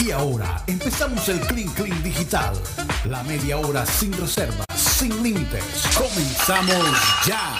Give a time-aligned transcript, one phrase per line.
[0.00, 2.54] Y ahora empezamos el Clean Clean Digital.
[3.10, 5.64] La media hora sin reservas, sin límites.
[5.96, 7.56] Comenzamos ya.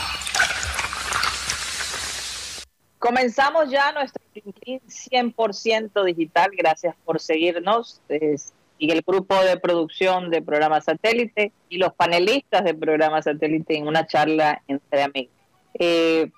[3.01, 6.51] Comenzamos ya nuestro Clean Clean 100% digital.
[6.57, 8.01] Gracias por seguirnos.
[8.09, 13.89] y el grupo de producción de programa satélite y los panelistas de programa satélite en
[13.89, 15.35] una charla entre amigos.
[15.75, 16.31] Eh,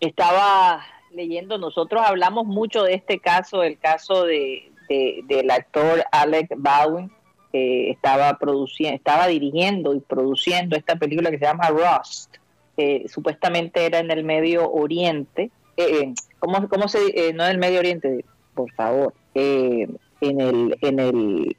[0.00, 7.10] estaba leyendo, nosotros hablamos mucho de este caso, el caso de, del actor Alec Baldwin,
[7.52, 12.36] que estaba produciendo, estaba dirigiendo y produciendo esta película que se llama Rust,
[12.76, 15.50] que supuestamente era en el Medio Oriente.
[15.76, 19.14] Eh, eh ¿cómo, ¿cómo, se eh, no en el Medio Oriente, por favor?
[19.34, 19.88] Eh,
[20.20, 21.56] en el en el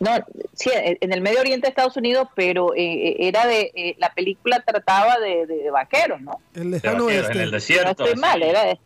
[0.00, 0.10] no,
[0.54, 5.68] sí, en el Medio Oriente de Estados Unidos, pero era de la película trataba de,
[5.72, 6.38] vaqueros, ¿no?
[6.54, 7.32] El lejano oeste.
[7.32, 8.04] En el desierto.
[8.04, 8.78] No estoy mal, era de,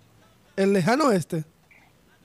[0.56, 1.44] el lejano oeste.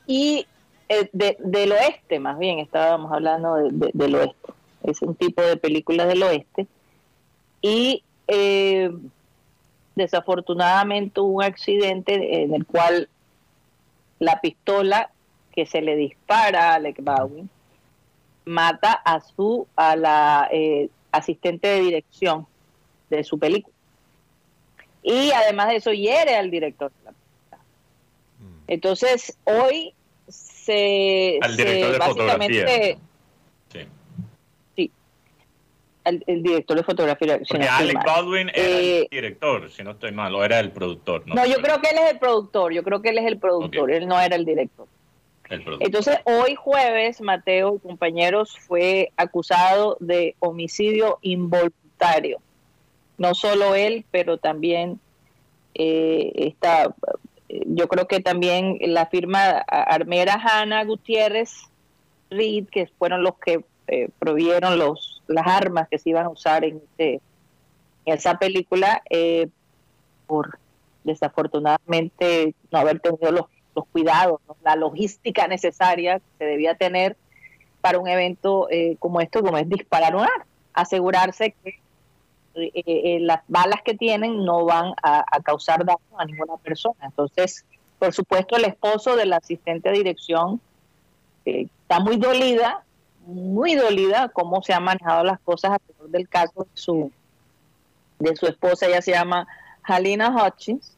[0.05, 0.47] Y
[0.89, 4.53] eh, del oeste, más bien, estábamos hablando del oeste.
[4.83, 6.67] Es un tipo de película del oeste.
[7.61, 8.91] Y eh,
[9.95, 13.09] desafortunadamente hubo un accidente en el cual
[14.19, 15.09] la pistola
[15.51, 17.49] que se le dispara a Alec Baldwin
[18.45, 22.47] mata a su a la eh, asistente de dirección
[23.09, 23.75] de su película
[25.03, 27.13] y además de eso hiere al director de la
[28.67, 29.93] entonces, hoy
[30.67, 31.39] se...
[31.41, 32.67] Al director de fotografía.
[33.69, 33.79] Sí.
[34.75, 34.91] Sí.
[36.03, 37.39] El, director de fotografía.
[37.47, 41.23] Porque Alec Baldwin era el eh, director, si no estoy mal, o era el productor.
[41.25, 43.91] No, yo creo que él es el productor, yo creo que él es el productor,
[43.91, 44.87] él no era el director.
[45.49, 52.39] El Entonces, hoy jueves, Mateo y compañeros fue acusado de homicidio involuntario.
[53.17, 54.99] No solo él, pero también
[55.73, 56.93] eh, esta
[57.49, 61.51] yo creo que también la firma armera Hanna Gutiérrez
[62.29, 66.65] Reed, que fueron los que eh, provieron los, las armas que se iban a usar
[66.65, 67.21] en, este,
[68.05, 69.47] esa película, eh,
[70.25, 70.59] por
[71.05, 77.15] desafortunadamente no haber tenido los, los cuidados, la logística necesaria que se debía tener
[77.79, 81.79] para un evento eh, como esto, como es disparar un arma, asegurarse que
[82.57, 86.97] eh, eh, las balas que tienen no van a, causar daño a ninguna persona.
[87.03, 87.63] Entonces,
[87.99, 90.59] por supuesto, el esposo del asistente de dirección
[91.45, 92.83] eh, está muy dolida,
[93.25, 97.11] muy dolida cómo se han manejado las cosas alrededor del caso de su,
[98.19, 98.87] de su esposa.
[98.87, 99.47] Ella se llama
[99.83, 100.95] Halina Hutchins.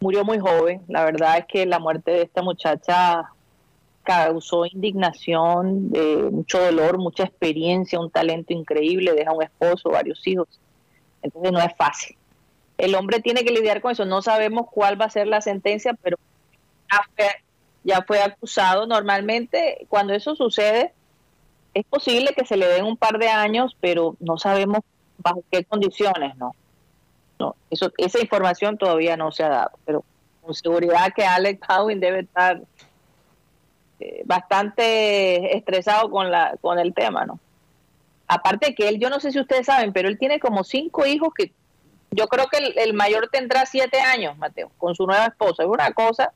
[0.00, 0.82] Murió muy joven.
[0.88, 3.30] La verdad es que la muerte de esta muchacha
[4.04, 5.90] causó indignación,
[6.30, 10.48] mucho dolor, mucha experiencia, un talento increíble, deja un esposo, varios hijos.
[11.22, 12.16] Entonces no es fácil.
[12.76, 14.04] El hombre tiene que lidiar con eso.
[14.04, 16.16] No sabemos cuál va a ser la sentencia, pero
[17.84, 18.86] ya fue, acusado.
[18.86, 20.92] Normalmente cuando eso sucede,
[21.74, 24.80] es posible que se le den un par de años, pero no sabemos
[25.18, 26.54] bajo qué condiciones, ¿no?
[27.38, 30.04] No, eso, esa información todavía no se ha dado, pero
[30.42, 32.60] con seguridad que Alex Howin debe estar
[34.00, 37.38] eh, bastante estresado con la con el tema, ¿no?
[38.28, 41.30] Aparte que él, yo no sé si ustedes saben, pero él tiene como cinco hijos
[41.34, 41.52] que
[42.10, 45.62] yo creo que el, mayor tendrá siete años, Mateo, con su nueva esposa.
[45.62, 46.32] Es una cosa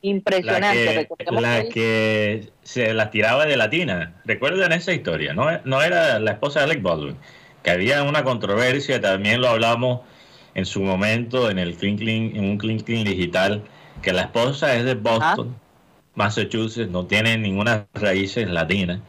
[0.00, 1.08] impresionante.
[1.30, 4.14] La que, se la tiraba de latina.
[4.24, 7.16] Recuerden esa historia, no, no era la esposa de Alec Baldwin,
[7.62, 10.00] que había una controversia, también lo hablamos
[10.54, 13.62] en su momento en el Clean en un Clean digital,
[14.02, 15.56] que la esposa es de Boston,
[16.14, 19.00] Massachusetts, no tiene ninguna raíces latinas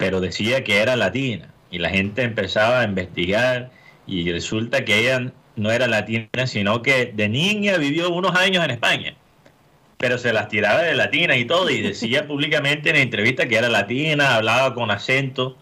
[0.00, 3.70] pero decía que era latina y la gente empezaba a investigar
[4.06, 8.70] y resulta que ella no era latina, sino que de niña vivió unos años en
[8.70, 9.14] España,
[9.98, 13.68] pero se las tiraba de latina y todo y decía públicamente en entrevista que era
[13.68, 15.58] latina, hablaba con acento,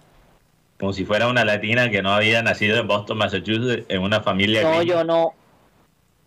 [0.79, 4.63] como si fuera una latina que no había nacido en Boston, Massachusetts, en una familia.
[4.63, 5.35] No, yo no.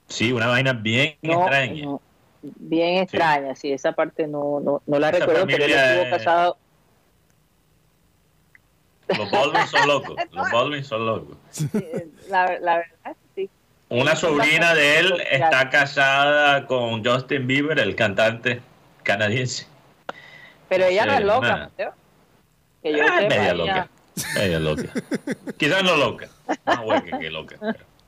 [0.09, 1.97] Sí, una vaina bien extraña.
[2.41, 3.71] bien extraña, sí.
[3.71, 6.57] esa parte no, no, no la recuerdo, pero él estuvo casado
[9.17, 10.15] los Baldwin son locos.
[10.31, 11.37] Los Baldwin son locos.
[12.29, 13.49] La, verdad sí.
[13.89, 18.61] Una sobrina de él está casada con Justin Bieber, el cantante
[19.03, 19.67] canadiense.
[20.69, 21.93] Pero ella no es loca, Mateo.
[22.81, 23.89] Que yo ah, media loca.
[24.35, 24.89] Media loca.
[25.57, 26.29] Quizás no loca.
[26.65, 27.57] Más hueca que loca.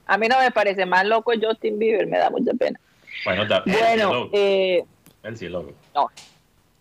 [0.05, 2.79] A mí no me parece más loco Justin Bieber, me da mucha pena.
[3.25, 4.83] Bueno, bueno eh,
[5.23, 5.73] él sí es loco.
[5.95, 6.09] No,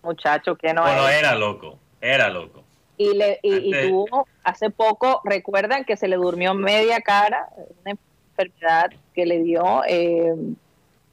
[0.03, 2.65] muchacho, que no bueno, era loco, era loco.
[3.03, 7.49] Y, le, y, tuvo hace poco, recuerdan que se le durmió media cara,
[7.81, 7.97] una
[8.31, 10.35] enfermedad que le dio eh,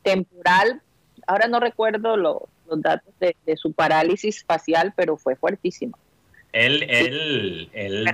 [0.03, 0.81] temporal,
[1.25, 5.97] ahora no recuerdo lo, los datos de, su parálisis facial, pero fue fuertísimo.
[6.51, 8.09] Él, él, él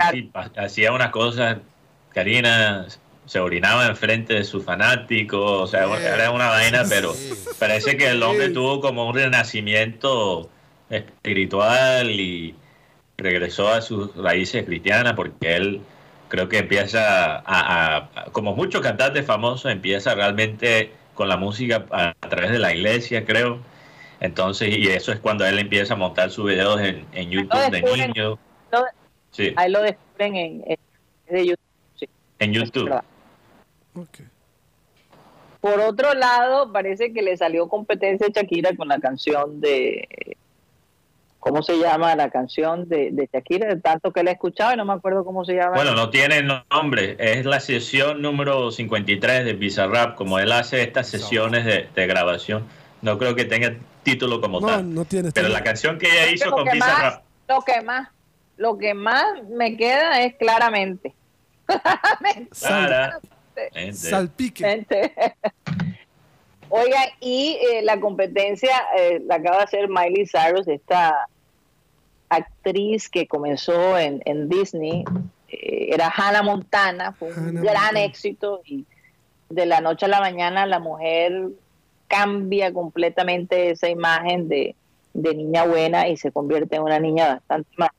[0.57, 1.61] hacía una cosa,
[2.13, 2.87] Karina,
[3.25, 7.13] se orinaba enfrente de su fanático, o sea, era una vaina, pero
[7.59, 10.49] parece que el hombre tuvo como un renacimiento
[10.89, 12.55] espiritual y
[13.17, 15.81] regresó a sus raíces cristianas porque él
[16.27, 22.51] creo que empieza a, como muchos cantantes famosos, empieza realmente con la música a, través
[22.51, 23.59] de la iglesia, creo.
[24.19, 28.39] Entonces, y eso es cuando él empieza a montar sus videos en, YouTube de niño.
[29.31, 29.53] sí.
[29.55, 30.77] Ahí lo descubren en,
[31.27, 32.09] YouTube.
[32.39, 33.01] En YouTube.
[35.61, 40.34] Por otro lado, parece que le salió competencia a Shakira con la canción de
[41.47, 43.67] ¿Cómo se llama la canción de, de Shakira?
[43.67, 45.75] De tanto que la he escuchado y no me acuerdo cómo se llama.
[45.75, 47.17] Bueno, no tiene nombre.
[47.19, 50.15] Es la sesión número 53 de Bizarrap.
[50.15, 52.65] Como él hace estas sesiones de, grabación,
[53.03, 54.91] no creo que tenga título como tal.
[54.91, 57.21] No tiene Pero la canción que ella hizo con Bizarrap.
[57.47, 58.09] Lo que más,
[58.57, 61.13] lo que más me queda es claramente.
[63.93, 64.83] Salpique.
[66.69, 71.27] Oiga, y eh, la competencia eh, la acaba de hacer Miley Cyrus, esta
[72.29, 75.03] actriz que comenzó en, Disney,
[75.49, 78.85] eh, era Hannah Montana, fue un gran éxito y
[79.49, 81.49] de la noche a la mañana la mujer
[82.07, 84.75] cambia completamente esa imagen de,
[85.13, 87.89] niña buena y se convierte en una niña bastante más.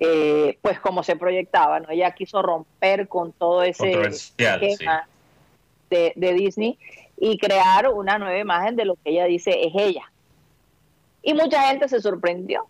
[0.00, 1.88] Eh, pues como se proyectaba, ¿no?
[1.88, 5.08] Ella quiso romper con todo ese esquema
[5.88, 6.78] de, de Disney
[7.16, 10.10] y crear una nueva imagen de lo que ella dice es ella.
[11.22, 12.68] Y mucha gente se sorprendió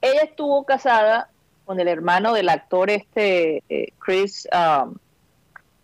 [0.00, 1.28] ella estuvo casada
[1.64, 4.94] con el hermano del actor este eh, Chris um,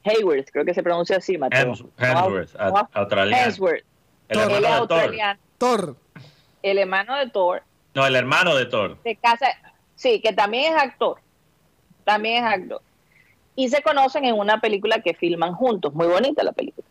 [0.05, 1.75] Hayworth, creo que se pronuncia así, Mateo.
[1.99, 2.55] Hemsworth,
[2.93, 3.55] australiano.
[4.29, 5.97] El hermano de Thor.
[6.63, 7.63] El hermano de Thor.
[7.95, 8.99] No, el hermano de Thor.
[9.03, 9.47] Se casa,
[9.95, 11.19] sí, que también es actor.
[12.05, 12.83] También es actor.
[13.57, 16.87] Y se conocen en una película que filman juntos, muy bonita la película.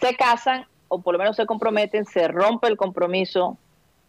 [0.00, 3.56] Se casan, o por lo menos se comprometen, se rompe el compromiso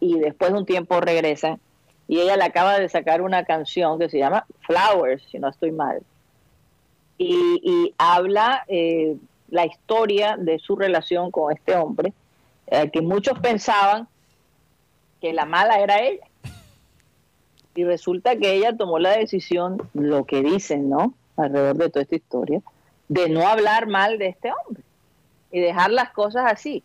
[0.02, 1.60] y después de un tiempo regresan
[2.08, 5.70] y ella le acaba de sacar una canción que se llama Flowers, si no estoy
[5.70, 6.02] mal.
[7.18, 9.16] Y, habla eh,
[9.48, 12.12] la historia de su relación con este hombre,
[12.66, 14.08] eh, que muchos pensaban
[15.20, 16.26] que la mala era ella.
[17.76, 21.14] Y resulta que ella tomó la decisión, lo que dicen, ¿no?
[21.36, 22.60] Alrededor de toda esta historia,
[23.06, 24.82] de no hablar mal de este hombre
[25.52, 26.82] y dejar las cosas así.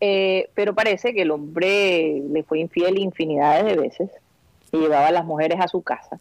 [0.00, 4.10] Eh, pero parece que el hombre le fue infiel infinidades de veces
[4.72, 6.20] y llevaba a las mujeres a su casa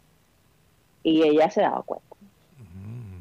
[1.03, 2.15] y ella se daba cuenta.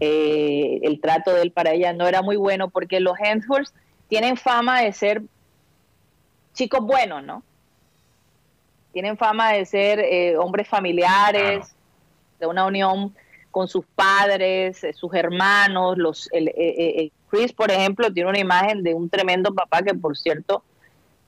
[0.01, 3.73] Eh, el trato de él para ella no era muy bueno porque los Hemsworth
[4.09, 5.23] tienen fama de ser
[6.53, 7.43] chicos buenos, ¿no?
[8.93, 11.75] Tienen fama de ser eh, hombres familiares,
[12.39, 13.15] de una unión
[13.51, 19.11] con sus padres, sus hermanos, los, el, Chris, por ejemplo, tiene una imagen de un
[19.11, 20.63] tremendo papá que, por cierto,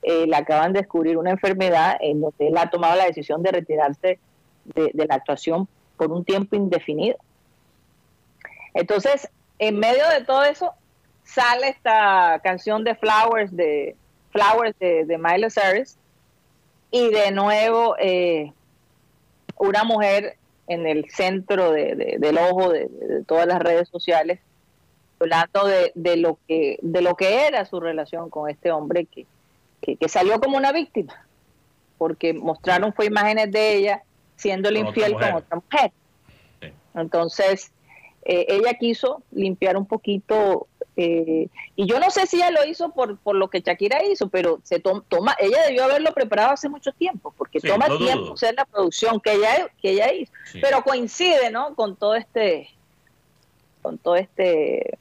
[0.03, 3.51] eh, le acaban de descubrir una enfermedad en donde él ha tomado la decisión de
[3.51, 4.21] retirarse
[4.67, 5.67] de, la actuación
[5.97, 7.17] por un tiempo indefinido.
[8.73, 10.71] Entonces, en medio de todo eso,
[11.25, 13.97] sale esta canción de Flowers de
[14.31, 15.97] Flowers de, de Miley Cyrus
[16.93, 18.53] y de nuevo eh,
[19.57, 20.37] una mujer
[20.69, 22.89] en el centro del ojo de,
[23.27, 24.39] todas las redes sociales
[25.19, 29.27] hablando de, de, lo que de lo que era su relación con este hombre que,
[29.97, 31.27] que, salió como una víctima
[31.99, 34.03] porque mostraron fue imágenes de ella
[34.37, 35.93] siendo infiel con otra mujer.
[36.95, 37.73] Entonces
[38.25, 42.91] eh, ella quiso limpiar un poquito eh, y yo no sé si ella lo hizo
[42.91, 46.91] por, por lo que Shakira hizo pero se toma ella debió haberlo preparado hace mucho
[46.93, 50.33] tiempo porque toma tiempo hacer la producción que ella que ella hizo.
[50.55, 52.71] Pero coincide no con todo este
[53.83, 54.99] con todo este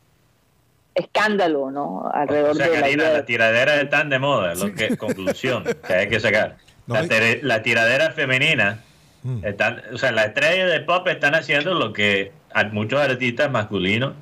[0.95, 2.09] escándalo, ¿no?
[2.13, 6.57] Alrededor de la, la tiradera están de moda, lo que conclusión que hay que sacar.
[6.87, 8.79] la, tiradera femenina,
[9.23, 9.45] mm.
[9.45, 12.31] están, o sea, las estrellas de pop están haciendo lo que
[12.71, 14.13] muchos artistas masculinos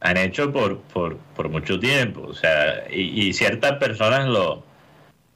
[0.00, 4.64] han hecho por, por, por mucho tiempo, o sea, y, ciertas personas lo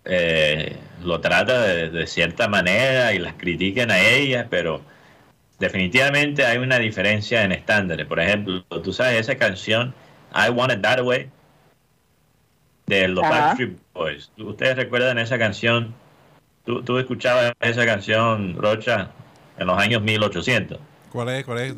[0.05, 4.83] eh, lo tratan de, de, cierta manera y las critican a ellas, pero
[5.59, 8.07] definitivamente hay una diferencia en estándares.
[8.07, 9.95] Por ejemplo, tú sabes esa canción
[10.33, 11.31] I Want It That Way
[12.87, 14.31] de los Backstreet Boys.
[14.39, 15.95] ¿Ustedes recuerdan esa canción?
[16.65, 19.11] ¿Tú, ¿Tú, escuchabas esa canción, Rocha,
[19.59, 20.79] en los años 1800?
[21.11, 21.45] ¿Cuál es?
[21.45, 21.75] ¿Cuál es?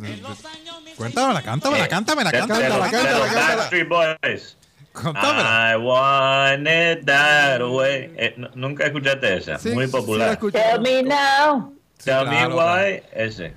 [0.96, 2.78] Cuéntamela, cántamela, cántamela, cántamela.
[2.78, 4.56] Los Backstreet Boys.
[4.94, 8.12] I want it that way.
[8.16, 10.38] Eh, nunca escuchaste esa, muy popular.
[10.38, 11.72] Tell me now.
[11.98, 13.54] Tell me why, ese.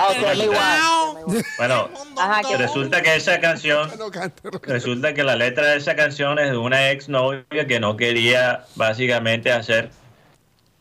[0.00, 1.12] Ah,
[1.58, 1.90] bueno,
[2.56, 3.90] resulta que esa canción,
[4.62, 8.64] resulta que la letra de esa canción es de una ex novia que no quería
[8.76, 9.90] básicamente hacer,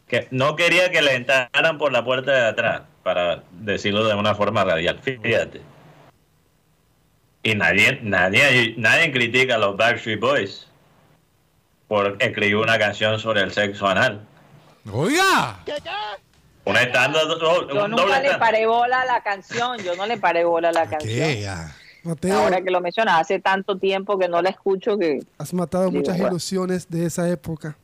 [0.08, 4.36] que no quería que le entraran por la puerta de atrás, para decirlo de una
[4.36, 5.00] forma radial.
[5.04, 5.62] Fíjate.
[7.44, 10.68] Y nadie, nadie, nadie critica a los Backstreet Boys
[11.90, 14.22] por escribir una canción sobre el sexo anal.
[14.92, 15.60] Oiga.
[16.70, 17.24] Un estándar.
[17.74, 19.78] Yo nunca le paré bola a la canción.
[19.80, 21.50] Yo no le paré bola a la canción.
[22.32, 25.20] Ahora que lo mencionas, hace tanto tiempo que no la escucho que.
[25.38, 27.78] Has matado muchas ilusiones de esa época.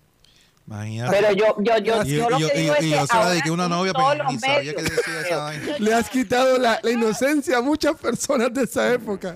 [0.68, 3.70] Pero yo, yo, yo, yo, lo que digo es que yo se la dediqué una
[3.70, 5.78] novia, pero ni sabía que decía esa vaina.
[5.78, 9.36] Le has quitado la, la, inocencia a muchas personas de esa época.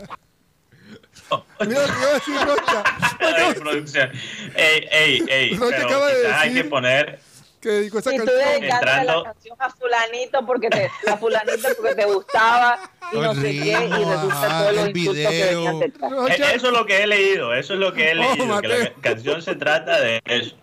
[1.67, 3.59] Mira lo que iba a decir Rocha.
[3.59, 4.09] producción.
[4.55, 5.55] Ey, ey, ey.
[5.55, 7.19] Rocha acaba de decir hay que poner
[7.59, 8.39] que dedicó esa y canción.
[8.39, 9.17] tú entrando...
[9.17, 12.79] la canción a fulanito porque te, a fulanito porque te gustaba
[13.11, 16.11] y no sé qué y resulta todo los insultos que venían detrás.
[16.11, 18.67] E-, eso es lo que he leído, eso es lo que he oh, leído, que
[18.67, 20.55] la canción se trata de eso.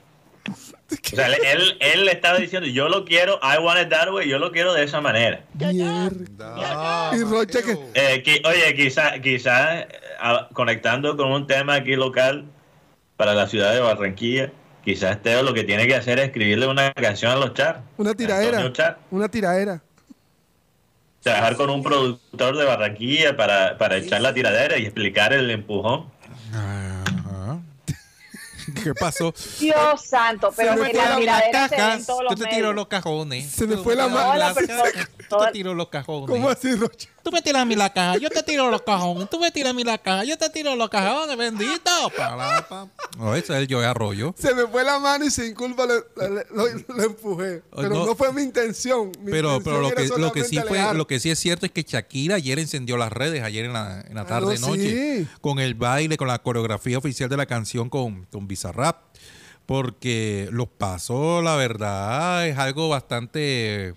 [0.89, 4.29] O sea, él, él le estaba diciendo, yo lo quiero, I want it that way,
[4.29, 5.45] yo lo quiero de esa manera.
[5.55, 7.11] Mierda.
[7.13, 7.77] Y Rocha que...
[7.95, 9.89] Eh, oye, quizás quizá, eh,
[10.53, 12.45] conectando con un tema aquí local
[13.17, 14.53] para la ciudad de Barranquilla,
[14.87, 17.83] quizás Teo lo que tiene que hacer es escribirle una canción a los char.
[17.97, 18.73] Una tiradera.
[19.11, 19.83] Una tiradera.
[21.23, 26.07] Trabajar con un productor de Barranquilla para, para echar la tiradera y explicar el empujón.
[28.83, 29.35] ¿Qué pasó?
[29.59, 32.87] Dios santo, pero se me la tiradera se en todos los Tú te tiró los
[32.87, 33.51] cajones.
[33.51, 34.55] Se me fue la mano.
[35.29, 36.31] Tú te tiró los cajones.
[36.31, 37.09] ¿Cómo así, Rocha?
[37.23, 39.29] Tú me tiras a mí la caja, yo te tiro los cajones.
[39.29, 41.91] Tú me tiras a mí la caja, yo te tiro los cajones, bendito.
[43.19, 44.35] No, ese es el yo arroyo.
[44.39, 47.63] Se me fue la mano y sin culpa lo, empujé.
[47.75, 49.13] Pero no, fue mi intención.
[49.25, 51.83] pero pero lo, que, lo que sí fue, lo que sí es cierto es que
[51.83, 55.75] Shakira ayer encendió las redes, ayer en la, en la ah, tarde noche, con el
[55.75, 58.99] baile, con la coreografía oficial de la canción con, con Bizarrap.
[59.67, 63.95] Porque los pasos, la verdad, es algo bastante,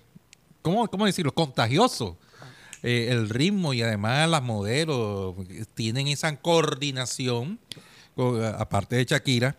[0.62, 1.32] ¿cómo, cómo decirlo?
[1.32, 2.16] Contagioso.
[2.82, 5.34] Eh, el ritmo y además las modelos
[5.74, 7.58] tienen esa coordinación,
[8.56, 9.56] aparte de Shakira,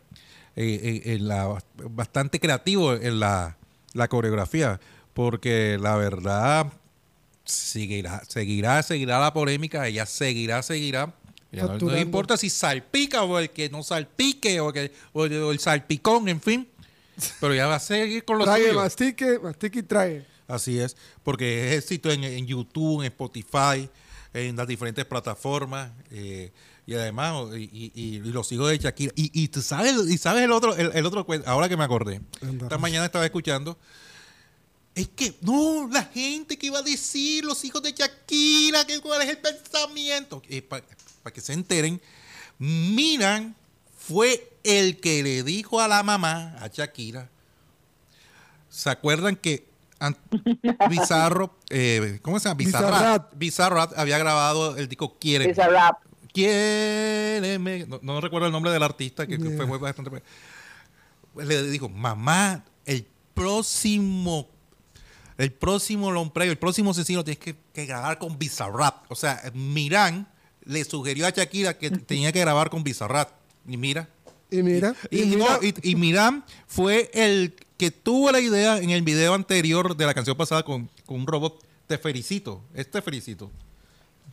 [0.56, 1.58] eh, eh, la,
[1.90, 3.58] bastante creativo en la,
[4.10, 4.80] coreografía,
[5.14, 6.74] porque la verdad
[7.44, 11.14] seguirá, seguirá, seguirá la polémica, ella seguirá, seguirá.
[11.52, 16.42] no, importa si salpica o el que no salpique o, que, o, el salpicón, en
[16.42, 16.68] fin.
[17.40, 20.31] Pero ya va a seguir con los Trae, mastique, mastique y trae.
[20.52, 23.90] Así es, porque es éxito en, YouTube, en Spotify,
[24.34, 25.92] en las diferentes plataformas.
[26.12, 26.52] Eh,
[26.86, 29.14] y además, y, los hijos de Shakira.
[29.16, 32.22] Y, tú sabes, y sabes el otro, el, otro ahora que me acordé.
[32.62, 33.78] Esta mañana estaba escuchando.
[34.94, 39.22] Es que, no, la gente que iba a decir, los hijos de Shakira, que cuál
[39.22, 40.42] es el pensamiento.
[40.50, 40.84] Eh, Para
[41.34, 42.02] que se enteren,
[42.60, 43.56] Miran
[43.98, 47.30] fue el que le dijo a la mamá, a Shakira.
[48.70, 49.71] ¿Se acuerdan que
[50.90, 52.58] Bizarro, eh, ¿cómo se llama?
[52.58, 53.34] Bizarrap.
[53.36, 55.48] Bizarrap había grabado el disco Quiere.
[55.48, 56.00] Bizarrap.
[56.34, 57.86] Quiéreme.
[57.88, 60.24] No, no, recuerdo el nombre del artista que, fue muy bastante.
[61.36, 64.50] Le dijo, mamá, el próximo,
[65.38, 69.12] el próximo long play, el próximo sencillo tienes que, que grabar con Bizarrap.
[69.12, 70.28] O sea, Miran
[70.64, 73.30] le sugirió a Shakira que tenía que grabar con Bizarrap.
[73.68, 74.10] Y mira.
[74.50, 74.96] Y mira.
[75.10, 80.14] Y, y, Miran fue el que tuvo la idea en el video anterior de la
[80.14, 81.66] canción pasada con, un robot.
[81.88, 82.62] Te felicito.
[82.76, 83.50] Es te felicito.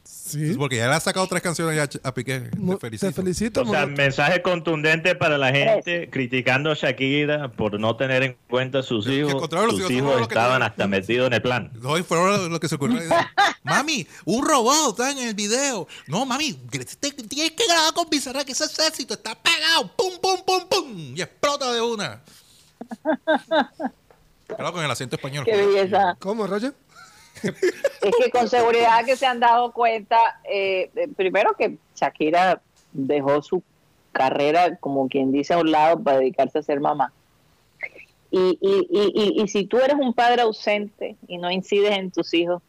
[0.04, 0.52] Sí.
[0.58, 2.40] Porque ya le ha sacado tres canciones a, Piqué.
[2.40, 3.06] Te felicito.
[3.06, 3.62] Te felicito.
[3.62, 8.80] O sea, mensaje contundente para la gente criticando a Shakira por no tener en cuenta
[8.80, 9.32] a sus hijos.
[9.70, 11.70] Sus hijos, estaban hasta metidos en el plan.
[11.80, 13.00] No, fueron lo que se ocurrió.
[13.62, 15.88] mami, un robot está en el video.
[16.06, 19.14] No, mami, tienes que grabar con Bizarra, que ese es éxito.
[19.14, 19.90] Está pegado.
[19.96, 21.16] Pum, pum, pum, pum.
[21.16, 22.22] Y explota de una.
[24.46, 25.44] Claro, con el acento español.
[25.44, 26.16] Qué belleza.
[26.20, 26.72] ¿Cómo, Roger?
[27.42, 30.18] Es que con seguridad que se han dado cuenta,
[30.50, 32.60] eh, primero que Shakira
[32.92, 33.62] dejó su
[34.12, 37.12] carrera, como quien dice, a un lado para dedicarse a ser mamá.
[38.30, 42.34] Y, y, y, y, si tú eres un padre ausente y no incides en tus
[42.34, 42.62] hijos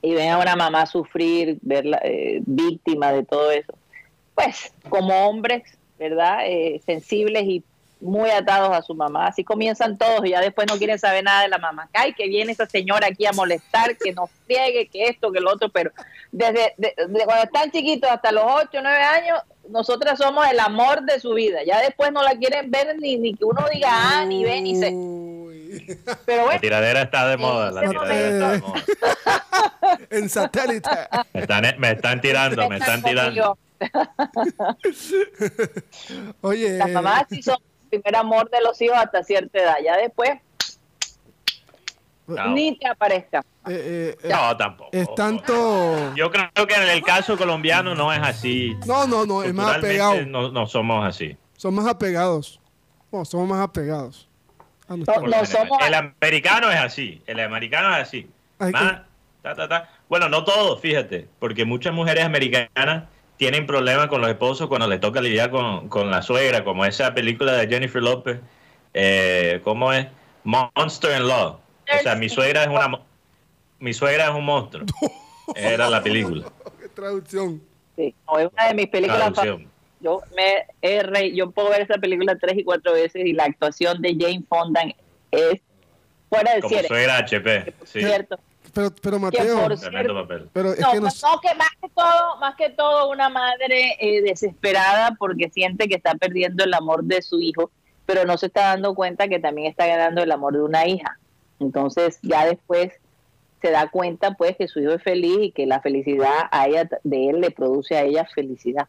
[0.00, 3.74] y ven a una mamá sufrir, verla eh, víctima de todo eso,
[4.34, 5.64] pues como hombres,
[5.98, 6.46] ¿verdad?
[6.46, 7.62] Eh, sensibles y
[8.04, 9.28] muy atados a su mamá.
[9.28, 11.88] Así comienzan todos y ya después no quieren saber nada de la mamá.
[11.92, 15.52] Ay, que viene esa señora aquí a molestar, que nos friegue, que esto, que lo
[15.52, 15.90] otro, pero
[16.30, 16.74] desde,
[17.24, 21.32] cuando están chiquitos hasta los 8 o 9 años nosotras somos el amor de su
[21.32, 21.60] vida.
[21.66, 24.76] Ya después no la quieren ver ni, ni que uno diga ah, ni ve, ni
[24.76, 24.92] se.
[26.26, 27.70] Pero la tiradera está de moda.
[27.70, 28.84] La tiradera está de moda.
[30.10, 30.90] en satélite.
[31.32, 33.58] Me están, me están tirando, me están tirando.
[36.42, 36.78] Oye.
[36.78, 37.56] Las mamás sí son
[38.00, 39.76] primer amor de los hijos hasta cierta edad.
[39.84, 40.30] Ya después.
[42.26, 43.42] Ni te aparezca.
[43.68, 44.90] Eh, eh, no, tampoco.
[44.92, 46.14] Es tanto.
[46.14, 48.76] Yo creo que en el caso colombiano no es así.
[48.86, 50.24] No, no, no, es más apegado.
[50.26, 51.36] No, no somos así.
[51.56, 52.60] Son más apegados.
[53.12, 54.28] No, somos más apegados.
[54.88, 57.22] El americano es así.
[57.26, 58.30] El americano es así.
[60.08, 63.04] Bueno, no todos, fíjate, porque muchas mujeres americanas
[63.36, 67.14] tienen problemas con los esposos cuando les toca lidiar con, con la suegra, como esa
[67.14, 68.40] película de Jennifer Lopez,
[68.92, 70.06] eh, ¿cómo es?
[70.44, 71.58] Monster in Law.
[71.98, 73.00] O sea, mi suegra es una
[73.78, 74.86] mi suegra es un monstruo.
[75.54, 76.46] Era la película.
[76.94, 77.60] Traducción.
[77.96, 79.32] Sí, es una de mis películas
[80.04, 84.02] yo me he yo puedo ver esa película tres y cuatro veces y la actuación
[84.02, 84.82] de Jane Fonda
[85.30, 85.60] es
[86.28, 88.00] fuera de Como suegra HP, sí.
[88.00, 88.38] Cierto.
[88.74, 89.68] Pero, pero Mateo,
[90.52, 91.08] pero es no, que no...
[91.40, 96.14] que más que todo, más que todo una madre eh, desesperada porque siente que está
[96.16, 97.70] perdiendo el amor de su hijo,
[98.04, 101.18] pero no se está dando cuenta que también está ganando el amor de una hija.
[101.60, 102.92] Entonces ya después
[103.62, 106.88] se da cuenta pues que su hijo es feliz y que la felicidad a ella,
[107.04, 108.88] de él le produce a ella felicidad.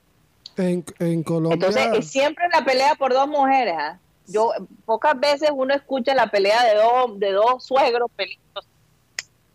[0.58, 0.82] En,
[1.24, 1.68] Colombia.
[1.68, 3.75] Entonces, siempre la pelea por dos mujeres.
[3.77, 4.00] ¿ah?
[4.25, 4.51] Yo
[4.86, 8.65] pocas veces uno escucha la pelea de dos de dos suegros pelitos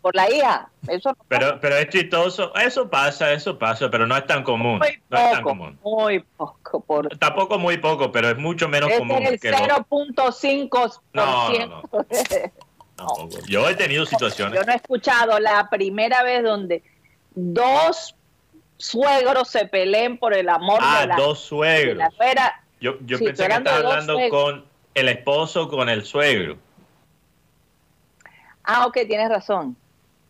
[0.01, 0.69] por la hija.
[0.87, 2.53] Eso pero pero es chistoso.
[2.55, 4.79] Eso pasa, eso pasa, pero no es tan común.
[4.79, 5.79] Muy no poco, es tan común.
[5.83, 6.81] Muy poco.
[6.81, 7.17] Por...
[7.17, 9.21] Tampoco muy poco, pero es mucho menos común.
[9.23, 11.01] Es el 0.5%.
[11.13, 11.83] No, no,
[12.97, 13.29] no.
[13.47, 14.59] Yo he tenido situaciones.
[14.59, 16.83] Yo no he escuchado la primera vez donde
[17.33, 18.15] dos
[18.77, 22.03] suegros se peleen por el amor ah, de la dos suegros.
[22.79, 26.57] yo yo pensé que estaba hablando con el esposo con el suegro.
[28.63, 29.75] Ah, ok, tienes razón.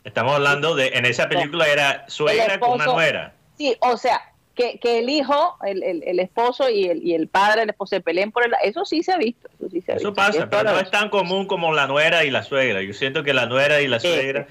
[0.03, 3.33] Estamos hablando de, en esa película era suegra con una nuera.
[3.57, 4.21] Sí, o sea,
[4.55, 8.01] que, que el hijo, el, el, esposo y el, y el padre, el esposo se
[8.01, 8.53] peleen por el...
[8.63, 9.47] Eso sí se ha visto.
[9.59, 12.31] Eso, sí se ha eso pasa, pero no es tan común como la nuera y
[12.31, 12.81] la suegra.
[12.81, 14.47] Yo siento que la nuera y la suegra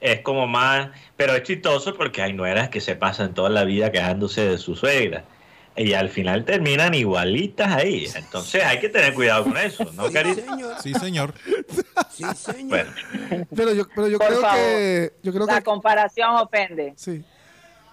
[0.00, 3.92] es como más, pero es chistoso porque hay nueras que se pasan toda la vida
[3.92, 5.24] quejándose de su suegra
[5.78, 8.08] y al final terminan igualitas ahí.
[8.14, 10.34] Entonces hay que tener cuidado con eso, ¿no, Cari?
[10.82, 11.34] Sí, señor.
[12.10, 12.68] Sí, señor.
[12.68, 13.46] Bueno.
[13.54, 16.92] Pero yo, pero yo creo que yo creo la comparación ofende.
[16.96, 17.24] Sí.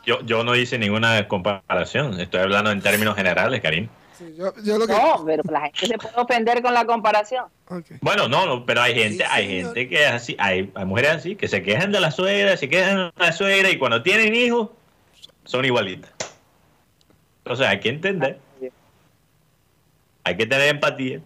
[0.06, 3.90] Yo, yo no hice ninguna comparación, estoy hablando en términos generales, Karim.
[4.38, 4.54] No,
[5.26, 7.46] pero la gente se puede ofender con la comparación.
[8.02, 11.36] Bueno, no, no, pero hay gente, hay gente que es así, hay, hay, mujeres así,
[11.36, 14.70] que se quejan de la suegra, se quejan de la suegra y cuando tienen hijos
[15.44, 16.12] son igualitas.
[17.46, 18.40] Entonces hay que entender.
[20.24, 21.22] Hay que tener empatía.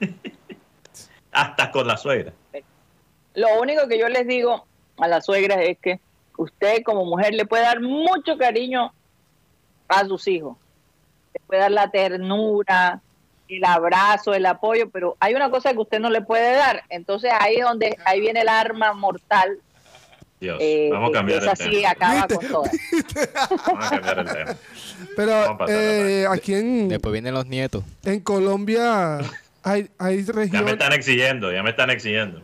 [1.32, 2.32] Hasta con la suegra.
[3.34, 4.64] Lo único que yo les digo
[4.96, 5.98] a la suegra es que
[6.38, 8.92] usted como mujer le puede dar mucho cariño
[9.88, 10.56] a sus hijos
[11.34, 13.00] le puede dar la ternura,
[13.48, 16.84] el abrazo, el apoyo, pero hay una cosa que usted no le puede dar.
[16.88, 19.58] Entonces ahí es donde ahí viene el arma mortal.
[20.44, 21.90] Dios, eh, vamos a cambiar el tema.
[21.90, 22.62] acaba con todo.
[23.66, 24.56] Vamos a cambiar el tema.
[25.16, 26.88] Pero eh, aquí en...
[26.88, 27.82] Después vienen los nietos.
[28.04, 29.20] En Colombia
[29.62, 30.52] hay, hay regiones...
[30.52, 32.42] Ya me están exigiendo, ya me están exigiendo.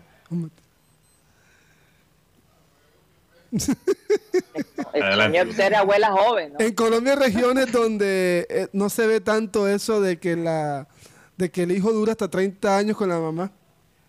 [5.55, 6.55] ser abuela joven.
[6.59, 10.89] En Colombia hay regiones donde eh, no se ve tanto eso de que la
[11.37, 13.51] de que el hijo dura hasta 30 años con la mamá.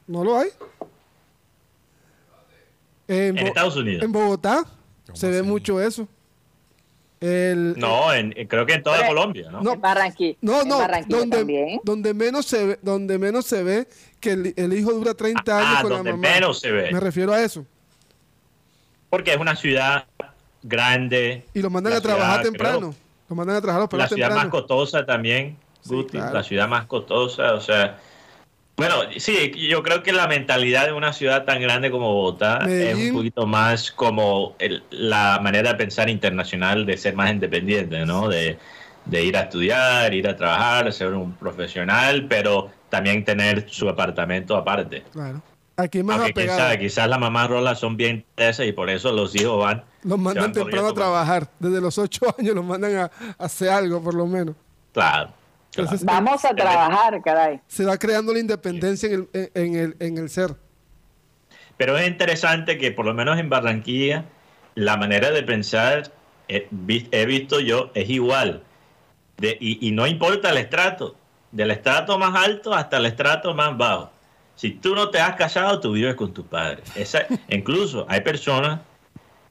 [0.07, 0.49] ¿No lo hay?
[3.11, 4.03] En, Estados Unidos.
[4.03, 4.65] En Bogotá
[5.13, 6.07] se ve mucho eso.
[7.19, 8.07] no,
[8.47, 9.61] creo que en toda Colombia, ¿no?
[9.61, 10.37] No, en Barranquilla.
[10.41, 13.87] No, no, donde, donde menos se ve, donde menos se ve
[14.21, 16.17] que el, hijo dura 30 años ah, con la mamá.
[16.17, 16.89] menos se ve.
[16.91, 17.65] Me refiero a eso.
[19.09, 20.05] Porque es una ciudad
[20.63, 21.43] grande.
[21.53, 22.95] Y lo mandan a trabajar temprano.
[23.27, 25.57] lo mandan a trabajar La ciudad más costosa también,
[26.13, 27.99] la ciudad más costosa, o sea...
[28.77, 32.95] Bueno, sí, yo creo que la mentalidad de una ciudad tan grande como Bogotá es
[32.95, 34.55] un poquito más como
[34.89, 38.27] la manera de pensar internacional de ser más independiente, ¿no?
[38.27, 38.57] De,
[39.05, 44.55] de ir a estudiar, ir a trabajar, ser un profesional, pero también tener su apartamento
[44.55, 45.03] aparte.
[45.11, 45.41] Claro.
[45.77, 49.59] Aquí más Aunque quizás las mamás rolas son bien tesas y por eso los hijos
[49.59, 49.83] van.
[50.03, 51.49] Los mandan temprano a trabajar.
[51.59, 54.55] Desde los ocho años los mandan a, hacer algo, por lo menos.
[54.93, 55.33] Claro.
[56.03, 57.61] Vamos a trabajar, caray.
[57.67, 60.55] Se va creando la independencia en el, en, el, en el ser.
[61.77, 64.25] Pero es interesante que, por lo menos en Barranquilla,
[64.75, 66.11] la manera de pensar,
[66.47, 66.67] he,
[67.11, 68.63] he visto yo, es igual.
[69.37, 71.15] De, y, no importa el estrato,
[71.51, 74.11] del estrato más alto hasta el estrato más bajo.
[74.55, 76.83] Si tú no te has casado, tú vives con tus padres.
[76.95, 78.81] Esa, incluso hay personas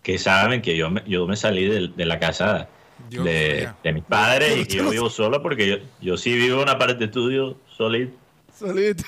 [0.02, 2.68] que saben que yo me, yo me salí de, la casa
[3.10, 6.62] de, de, mis padres y que yo vivo solo porque yo, yo sí vivo en
[6.62, 8.16] una parte de estudio solito.
[8.56, 9.04] Solito.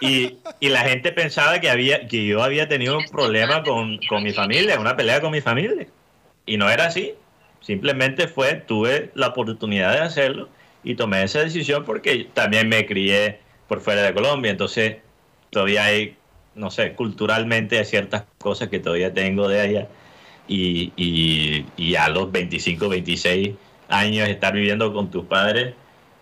[0.00, 4.24] Y, y, la gente pensaba que, había, que yo había tenido un problema con, con
[4.24, 5.86] mi familia, una pelea con mi familia.
[6.44, 7.14] Y no era así.
[7.60, 10.48] Simplemente fue, tuve la oportunidad de hacerlo
[10.82, 13.38] y tomé esa decisión porque también me crié
[13.68, 14.50] por fuera de Colombia.
[14.50, 14.96] Entonces,
[15.50, 16.16] todavía hay,
[16.56, 19.88] no sé, culturalmente hay ciertas cosas que todavía tengo de allá.
[20.48, 23.54] Y, y, y a los 25, 26
[23.88, 25.74] años estar viviendo con tus padres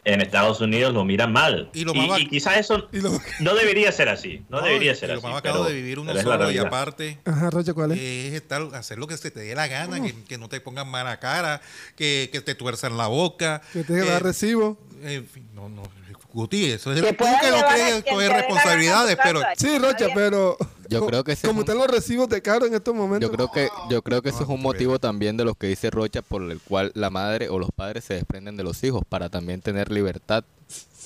[0.05, 1.71] en Estados Unidos lo miran mal.
[1.75, 1.85] Y,
[2.29, 2.89] quizás eso
[3.41, 4.43] no debería ser así.
[4.49, 5.27] No, debería ser así.
[5.27, 7.19] acabo de vivir uno solo y aparte.
[7.25, 7.99] Ajá, Rocha, ¿cuál es?
[7.99, 11.19] es estar, hacer lo que se te dé la gana, que, no te pongan mala
[11.21, 11.61] cara,
[11.97, 13.63] que, que te tuerzan la boca.
[13.73, 14.79] Que te eh, recibo.
[15.03, 15.83] En fin, no, no.
[16.33, 19.43] Guti, eso es que tú que no quieres coger responsabilidades, pero...
[19.57, 20.57] Sí, Rocha, pero...
[20.91, 23.31] Yo creo que como están los recibos de caro en estos momentos.
[23.31, 25.91] Yo creo que yo creo que eso es un motivo también de lo que dice
[25.91, 29.29] Rocha por el cual la madre o los padres se desprenden de los hijos para
[29.29, 30.45] también tener libertad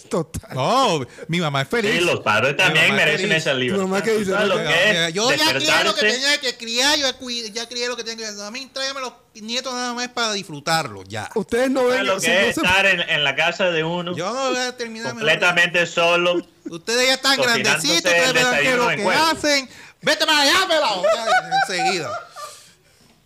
[0.09, 0.55] Total.
[0.55, 1.93] No, mi mamá es feliz.
[1.93, 3.85] Sí, los padres también merecen esa libertad.
[3.85, 7.07] Mamá que dice, lo que yo ya crié lo que tenía que criar, yo
[7.53, 8.45] ya crié lo que tengo que hacer.
[8.45, 11.31] A mí tráigame los nietos nada más para disfrutarlo, ya.
[11.35, 14.15] Ustedes no ven lo que es estar en, en, la casa de uno.
[14.15, 15.13] Yo no voy a terminar.
[15.13, 16.47] Completamente solo.
[16.71, 19.69] Ustedes ya están grandecitos, ustedes verán qué es lo que hacen.
[20.03, 21.03] Vete para allá, pelado.
[21.69, 22.11] Enseguida.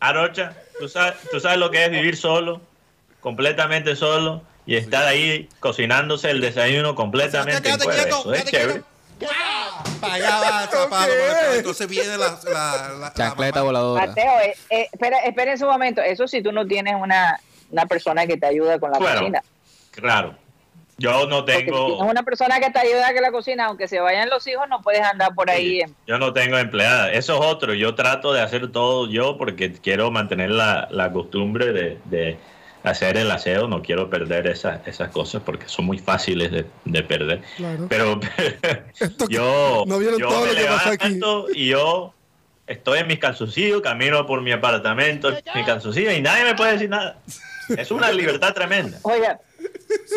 [0.01, 2.61] Arocha, ¿tú sabes, tú sabes lo que es vivir solo,
[3.21, 7.69] completamente solo y estar ahí cocinándose el desayuno completamente.
[7.69, 8.83] en quieto, es chévere.
[10.01, 11.13] Para allá va zapato,
[11.55, 14.07] entonces viene la, la, la chancleta voladora.
[14.07, 16.01] Mateo, eh, eh, espera, espera un momento.
[16.01, 19.43] Eso si tú no tienes una, una persona que te ayuda con la cocina.
[19.91, 20.37] Claro.
[20.99, 21.97] Yo no tengo.
[21.97, 24.83] Si una persona que te ayuda con la cocina, aunque se vayan los hijos, no
[24.83, 25.83] puedes andar por ahí.
[26.07, 27.13] Yo no tengo empleada.
[27.13, 27.73] Eso es otro.
[27.73, 32.37] Yo trato de hacer todo yo porque quiero mantener la, la costumbre de, de
[32.83, 37.43] hacer el aseo, no quiero perder esas, esas cosas porque son muy fáciles de, perder.
[37.89, 38.21] Pero
[39.29, 42.15] yo, no yo todo me levanto y yo
[42.67, 46.73] estoy en mis calzoncillos, camino por mi apartamento, en mi calzoncillo y nadie me puede
[46.73, 47.19] decir nada.
[47.77, 48.99] Es una libertad tremenda.
[49.03, 49.39] Oiga,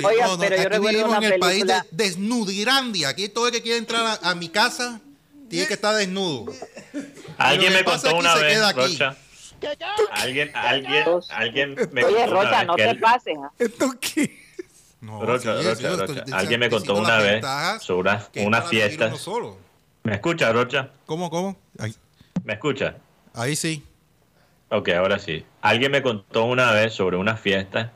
[0.04, 3.10] Oiga, pero yo recuerdo una en el país de desnudirandia.
[3.10, 5.00] Aquí todo el que quiere entrar a, mi casa
[5.50, 6.52] tiene que estar desnudo.
[7.38, 9.18] Alguien me contó una vez, Rocha,
[10.12, 13.38] Alguien, alguien, alguien me Oye, Rocha, no te pases.
[13.38, 13.52] ¿ah?
[13.60, 14.40] ¿Esto qué?
[15.02, 16.24] No, Rocha, Rocha, Rocha.
[16.32, 17.44] Alguien me contó una vez
[17.82, 19.12] sobre una, fiesta.
[20.04, 20.90] ¿Me escucha, Rocha?
[21.06, 21.58] ¿Cómo, cómo?
[22.44, 22.96] ¿Me escucha?
[23.34, 23.84] Ahí sí.
[24.70, 25.44] Ok, ahora sí.
[25.62, 27.92] Alguien me contó una vez sobre una fiesta,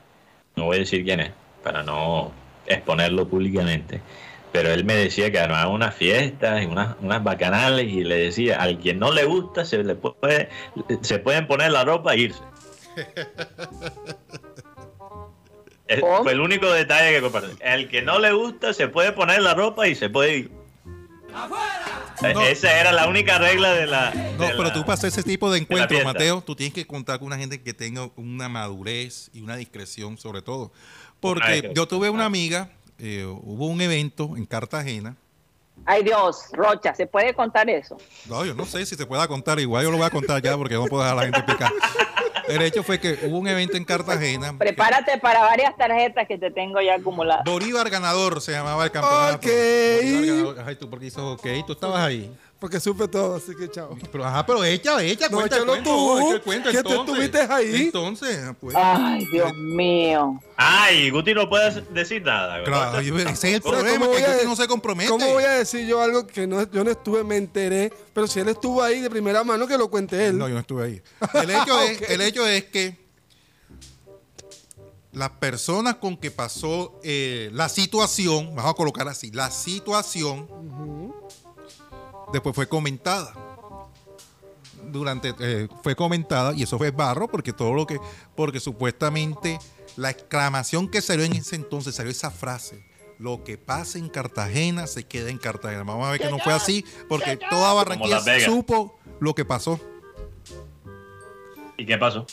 [0.56, 1.32] no voy a decir quién es,
[1.66, 2.30] para no
[2.64, 4.00] exponerlo públicamente,
[4.52, 8.62] pero él me decía que armaba unas fiestas y unas, unas bacanales y le decía,
[8.62, 10.48] al quien no le gusta se le puede,
[11.00, 12.42] se pueden poner la ropa e irse.
[16.22, 17.60] fue el único detalle que compartí.
[17.64, 20.52] Al que no le gusta se puede poner la ropa y se puede ir.
[22.22, 24.12] E-, esa era la única regla de la.
[24.38, 27.38] no, pero tú para ese tipo de encuentros, Mateo, tú tienes que contar con una
[27.38, 30.72] gente que tenga una madurez y una discreción, sobre todo.
[31.34, 35.16] Porque yo tuve una amiga eh, hubo un evento en Cartagena.
[35.84, 37.98] Ay Dios, Rocha, ¿se puede contar eso?
[38.26, 40.56] No, yo no sé si se pueda contar, igual yo lo voy a contar ya
[40.56, 41.72] porque no puedo dejar a la gente picar.
[42.48, 44.56] El hecho fue que hubo un evento en Cartagena.
[44.56, 47.44] Prepárate para varias tarjetas que te tengo ya acumuladas.
[47.44, 49.48] Bolívar ganador se llamaba el campeonato.
[49.48, 50.64] Ok.
[50.64, 52.32] Ay, tú porque hizo ok, tú estabas ahí.
[52.58, 53.96] Porque supe todo, así que chao.
[54.10, 57.82] Pero, ajá, pero echa, echa, no, cuenta el cuento, tú, cuento, que tú estuviste ahí.
[57.84, 58.74] Entonces, pues.
[58.74, 60.40] Ay, Dios mío.
[60.56, 62.64] Ay, Guti no puede decir nada.
[62.64, 65.10] Claro, ese es el problema, que Guti no se compromete.
[65.10, 68.40] ¿Cómo voy a decir yo algo que no, yo no estuve, me enteré, pero si
[68.40, 70.38] él estuvo ahí de primera mano, que lo cuente él.
[70.38, 71.02] No, yo no estuve ahí.
[71.34, 73.06] El hecho, es, el hecho es que
[75.12, 80.48] las personas con que pasó eh, la situación, vamos a colocar así, la situación
[82.32, 83.34] después fue comentada.
[84.92, 87.98] Durante, eh, fue comentada y eso fue barro porque todo lo que,
[88.36, 89.58] porque supuestamente
[89.96, 92.84] la exclamación que salió en ese entonces, salió esa frase,
[93.18, 95.82] lo que pasa en Cartagena se queda en Cartagena.
[95.82, 99.80] Vamos a ver que no fue así porque toda Barranquilla supo lo que pasó.
[101.78, 102.26] ¿Y qué pasó?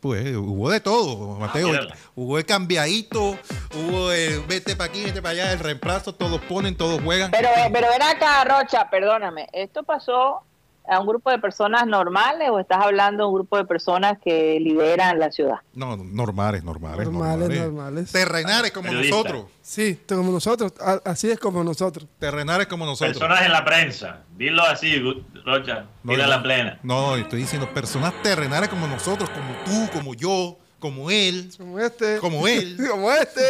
[0.00, 1.72] Pues hubo de todo, Mateo.
[1.74, 3.38] Ah, hubo el cambiadito,
[3.74, 7.30] hubo el vete para aquí, vete para allá, el reemplazo, todos ponen, todos juegan.
[7.30, 9.48] Pero, pero ven acá, Rocha, perdóname.
[9.52, 10.42] Esto pasó
[10.86, 14.58] a un grupo de personas normales o estás hablando de un grupo de personas que
[14.60, 15.56] lideran la ciudad?
[15.72, 17.06] No, normales, normales.
[17.06, 18.12] Normales, normales.
[18.12, 19.46] Terrenales como nosotros.
[19.62, 20.74] Sí, como nosotros.
[21.04, 22.06] Así es como nosotros.
[22.18, 23.18] Terrenales como nosotros.
[23.18, 24.20] Personas en la prensa.
[24.36, 25.02] Dilo así,
[25.44, 25.86] Rocha.
[26.02, 26.78] Dile la plena.
[26.82, 32.18] No, estoy diciendo personas terrenales como nosotros, como tú, como yo como él, como este,
[32.18, 33.40] como él, como este.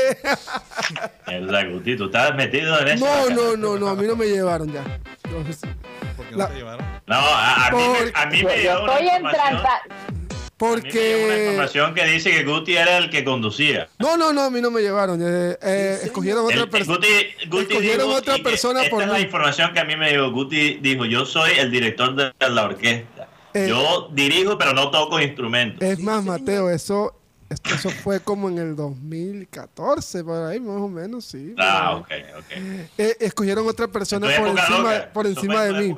[1.26, 3.04] El Guti, tú estás metido en eso.
[3.04, 4.84] No, no, no, no, a mí no me llevaron ya.
[5.22, 5.44] ¿Por
[6.34, 6.86] qué no te llevaron?
[7.06, 9.22] No, a, mí, me, a mí me dio estoy en
[10.56, 13.88] porque una información que dice que Guti era el que conducía.
[13.98, 15.20] No, no, no, a mí no me llevaron.
[15.20, 16.98] Eh, eh, escogieron otra persona.
[17.48, 20.30] Guti, escogieron otra persona por esta es la información que a mí me dio.
[20.30, 23.28] Guti dijo, "Yo soy el director de la orquesta.
[23.52, 27.14] Eh, yo dirijo, pero no toco instrumentos." Es más, Mateo, eso
[27.48, 31.54] eso fue como en el 2014, por ahí más o menos, sí.
[31.58, 32.52] Ah, ok, ok.
[32.98, 35.94] Eh, escogieron otra persona por encima, por encima de mí.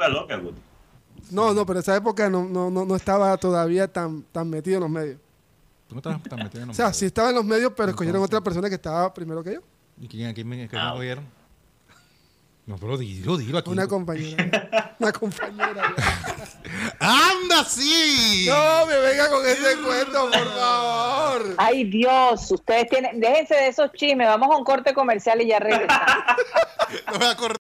[1.30, 4.90] no, no, pero esa época no, no, no, estaba todavía tan, tan metido en los
[4.90, 5.18] medios.
[5.88, 6.88] ¿Tú no estabas tan metido en los medios?
[6.88, 9.54] O sea, sí estaba en los medios, pero escogieron otra persona que estaba primero que
[9.54, 9.60] yo.
[10.00, 11.24] ¿Y quién, aquí me, ah, escogieron?
[12.66, 13.70] No, pero dilo, dilo aquí.
[13.70, 14.96] Una compañera.
[14.98, 15.94] una compañera.
[16.98, 18.46] ¡Anda, sí!
[18.48, 21.54] No, me venga con ese cuento, por favor.
[21.58, 23.20] Ay, Dios, ustedes tienen.
[23.20, 24.26] Déjense de esos chismes.
[24.26, 26.06] Vamos a un corte comercial y ya regresamos.
[27.12, 27.65] no voy a correr.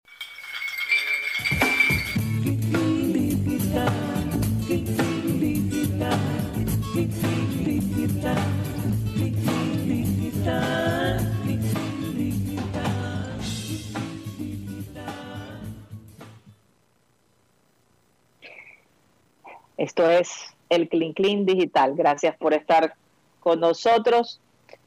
[19.81, 20.31] Esto es
[20.69, 21.95] el Clean Clean Digital.
[21.97, 22.93] Gracias por estar
[23.41, 24.39] con nosotros.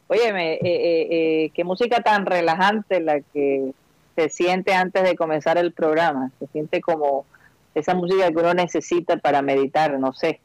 [0.07, 3.71] Óyeme, eh, eh, eh, qué música tan relajante la que
[4.15, 6.29] se siente antes de comenzar el programa.
[6.37, 7.25] Se siente como
[7.73, 10.39] esa música que uno necesita para meditar, no sé.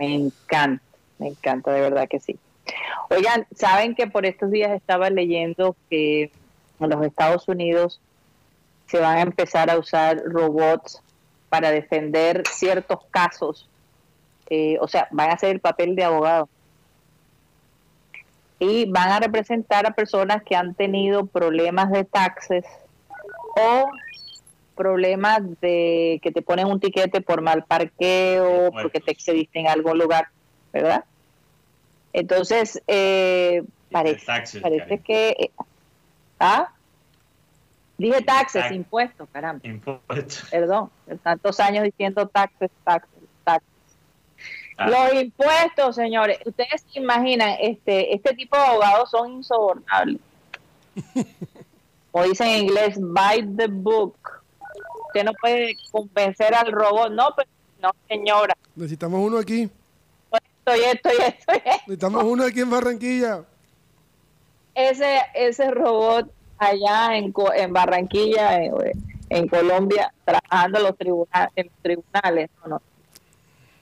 [0.00, 0.82] Me encanta,
[1.20, 2.36] me encanta, de verdad que sí.
[3.08, 6.32] Oigan, saben que por estos días estaba leyendo que
[6.80, 8.00] en los Estados Unidos
[8.88, 11.00] se van a empezar a usar robots
[11.48, 13.68] para defender ciertos casos
[14.50, 16.48] eh, o sea, van a hacer el papel de abogado.
[18.58, 22.64] Y van a representar a personas que han tenido problemas de taxes
[23.56, 23.90] o
[24.74, 29.98] problemas de que te ponen un tiquete por mal parqueo, porque te excediste en algún
[29.98, 30.28] lugar,
[30.72, 31.04] ¿verdad?
[32.12, 35.30] Entonces, eh, parece, parece que...
[35.30, 35.50] Eh,
[36.38, 36.70] ¿Ah?
[37.98, 39.66] Dije taxes, impuestos, caramba.
[39.66, 40.48] Impuestos.
[40.50, 40.90] Perdón,
[41.22, 43.15] tantos años diciendo taxes, taxes, taxes.
[44.76, 44.88] Ah.
[44.88, 50.20] Los impuestos, señores, ustedes se imaginan, este, este tipo de abogados son insobornables.
[52.12, 54.16] o dicen en inglés, buy the book.
[55.06, 57.48] Usted no puede convencer al robot, no, pero
[57.80, 58.54] no, señora.
[58.74, 59.70] Necesitamos uno aquí.
[60.32, 61.62] Estoy, estoy, estoy.
[61.64, 63.44] Necesitamos uno aquí en Barranquilla.
[64.74, 68.60] Ese, ese robot allá en, en Barranquilla,
[69.28, 72.82] en, Colombia, trabajando en los, tribunales, en los tribunales, no, no.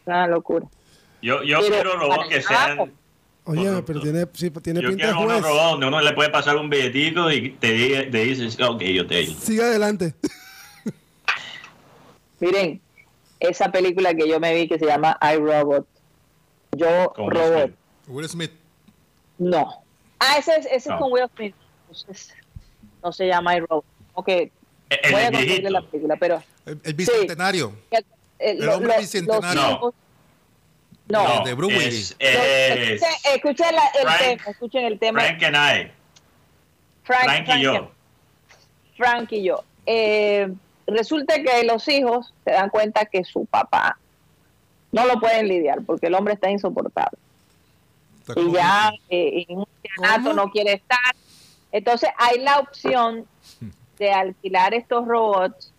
[0.07, 0.67] Una locura.
[1.25, 2.93] Yo, yo quiero robots que sean.
[3.45, 6.69] Oye, pero tiene, sí, tiene yo quiero unos robots donde uno le puede pasar un
[6.69, 9.41] billetito y te, te dice, ok, yo te ayudo.
[9.41, 10.15] Sigue adelante.
[12.41, 12.79] Miren,
[13.41, 15.87] esa película que yo me vi que se llama I, Robot.
[16.77, 17.71] Yo, Robot.
[18.07, 18.53] Will Smith.
[19.39, 19.83] No.
[20.19, 21.55] Ah, ese es, ese es con Will Smith.
[23.03, 23.85] no se llama I, Robot.
[24.13, 24.29] Ok.
[24.29, 24.51] El,
[25.11, 25.31] voy a
[25.71, 26.43] la película, pero...
[26.67, 27.73] El, bicentenario.
[28.39, 29.63] el, hombre bicentenario.
[29.63, 29.95] No,
[31.07, 32.17] de Bruce Willis.
[32.19, 35.21] escuchen, el tema, escuchen el tema.
[35.21, 35.93] Frank and I.
[37.05, 37.90] Frank, y yo.
[38.97, 39.64] Frank y yo.
[39.87, 40.51] Eh,
[40.87, 43.99] resulta que los hijos se dan cuenta que su papá
[44.93, 47.19] no lo pueden lidiar porque el hombre está insoportable.
[48.37, 51.14] y ya eh, en un teatro no quiere estar.
[51.73, 53.27] Entonces hay la opción
[53.99, 55.73] de alquilar estos robots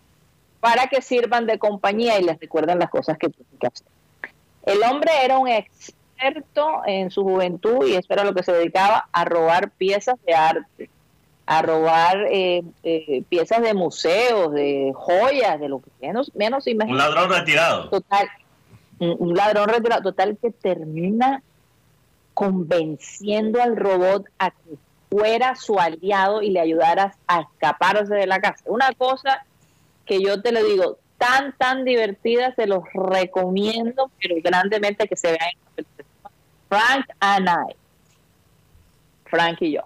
[0.59, 3.87] para que sirvan de compañía y les recuerden las cosas que tienen que hacer.
[4.65, 9.07] El hombre era un experto en su juventud y eso era lo que se dedicaba
[9.11, 10.89] a robar piezas de arte,
[11.45, 16.97] a robar eh, eh, piezas de museos, de joyas, de lo que menos, menos Un
[16.97, 17.89] ladrón retirado.
[17.89, 18.27] Total,
[18.99, 21.43] un, ladrón retirado, total que termina
[22.33, 24.77] convenciendo al robot a que
[25.09, 28.63] fuera su aliado y le ayudara a escaparse de la casa.
[28.65, 29.45] Una cosa
[30.05, 35.29] que yo te lo digo, tan, tan divertida, se los recomiendo, pero grandemente que se
[35.29, 35.87] vean.
[36.69, 37.75] Frank and I.
[39.25, 39.81] Frank y yo.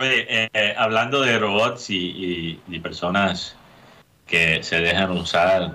[0.00, 3.56] Oye, eh, hablando de robots y, personas
[4.26, 5.74] que se dejan usar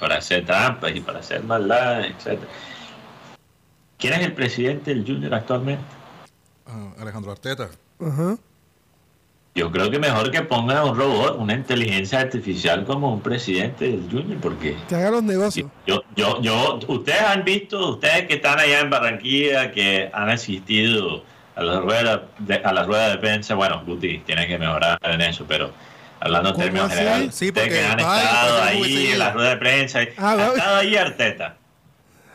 [0.00, 2.40] para hacer trampas y para hacer maldades, etc.
[3.98, 5.84] ¿Quién es el presidente del Junior actualmente?
[6.66, 7.68] Ah, Alejandro Arteta.
[9.54, 14.08] Yo creo que mejor que ponga un robot, una inteligencia artificial como un presidente del
[14.08, 14.76] Junior, porque...
[14.88, 15.68] Que haga los negocios.
[15.86, 21.24] Yo, yo, yo, ustedes han visto, ustedes que están allá en Barranquilla, que han asistido
[21.56, 25.20] a la rueda de, a la rueda de prensa, bueno, Guti, tiene que mejorar en
[25.20, 25.72] eso, pero
[26.20, 30.00] hablando en términos generales, sí, porque, que han estado ahí en la rueda de prensa,
[30.16, 31.56] ah, ha estado ahí Arteta.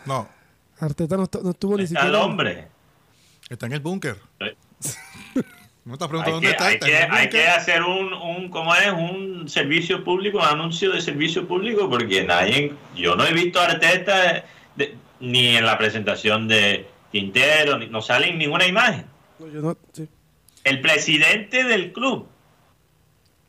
[0.05, 0.27] No.
[0.81, 2.09] Arteta no, estuvo ni siquiera...
[2.09, 2.67] el hombre.
[3.49, 4.17] Está en el búnker.
[5.85, 6.65] No estás preguntando dónde está.
[6.65, 8.91] Hay, que, hay que, hacer un, un, ¿cómo es?
[8.91, 13.65] Un servicio público, un anuncio de servicio público, porque nadie, yo no he visto a
[13.65, 14.43] Arteta
[15.19, 19.05] ni en la presentación de Quintero, no sale en ninguna imagen.
[20.63, 22.27] El presidente del club.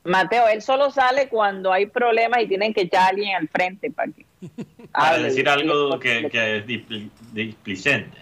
[0.05, 3.91] Mateo, él solo sale cuando hay problemas y tienen que echar a alguien al frente
[3.91, 4.27] para que
[4.93, 6.67] para decir algo que, que es
[7.33, 8.19] displicente.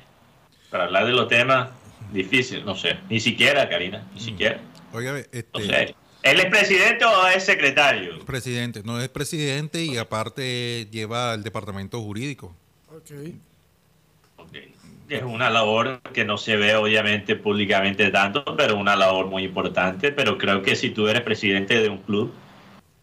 [0.71, 1.71] Para hablar de los temas
[2.15, 2.97] difíciles, no sé.
[3.11, 4.25] Ni siquiera, Karina, ni mm.
[4.25, 4.61] siquiera.
[4.93, 5.95] Oye, este...
[6.23, 8.25] ¿Él es presidente o es secretario?
[8.25, 12.57] Presidente, no es presidente y aparte lleva el departamento jurídico.
[13.03, 13.39] Okay.
[15.11, 20.13] Es una labor que no se ve obviamente públicamente tanto, pero una labor muy importante.
[20.13, 22.33] Pero creo que si tú eres presidente de un club,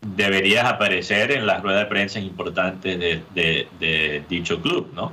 [0.01, 5.11] deberías aparecer en las ruedas de prensa importantes de, dicho club, ¿no?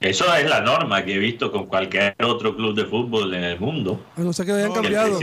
[0.00, 3.58] Eso es la norma que he visto con cualquier otro club de fútbol en el
[3.58, 4.00] mundo.
[4.16, 5.18] no sé que hayan cambiado.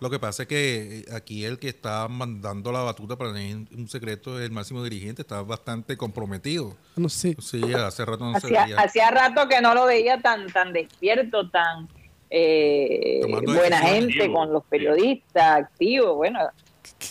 [0.00, 3.88] Lo que, pasa, es que aquí el que está mandando la batuta para tener un
[3.88, 6.76] secreto, el máximo dirigente, está bastante comprometido.
[6.94, 7.36] No sé.
[7.40, 11.88] Sí, hace rato no hacía, hacía rato que no lo veía tan, tan despierto, tan
[12.30, 16.14] eh, buena gente con los periodistas, activos.
[16.14, 16.38] Bueno,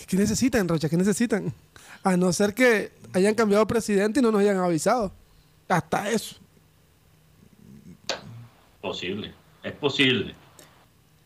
[0.07, 0.87] ¿Qué, necesitan, Rocha?
[0.87, 1.53] ¿Qué necesitan?
[2.03, 5.11] A no ser que hayan cambiado presidente y no nos hayan avisado.
[5.67, 6.37] Hasta eso.
[8.87, 10.33] Posible, es posible.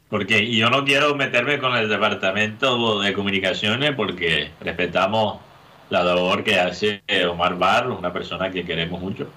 [0.09, 5.39] Porque yo no quiero meterme con el departamento de comunicaciones porque respetamos
[5.91, 9.29] la labor que hace Omar Barros, una persona que queremos mucho.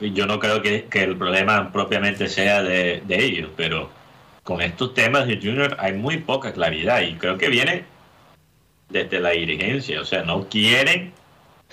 [0.00, 3.90] Y yo no creo que, el problema propiamente sea de, de ellos, pero
[4.42, 7.84] con estos temas de Junior hay muy poca claridad y creo que viene
[8.88, 10.00] desde la dirigencia.
[10.00, 11.12] O sea, no quieren,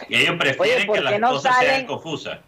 [0.10, 2.40] ellos prefieren que las cosas sean confusas.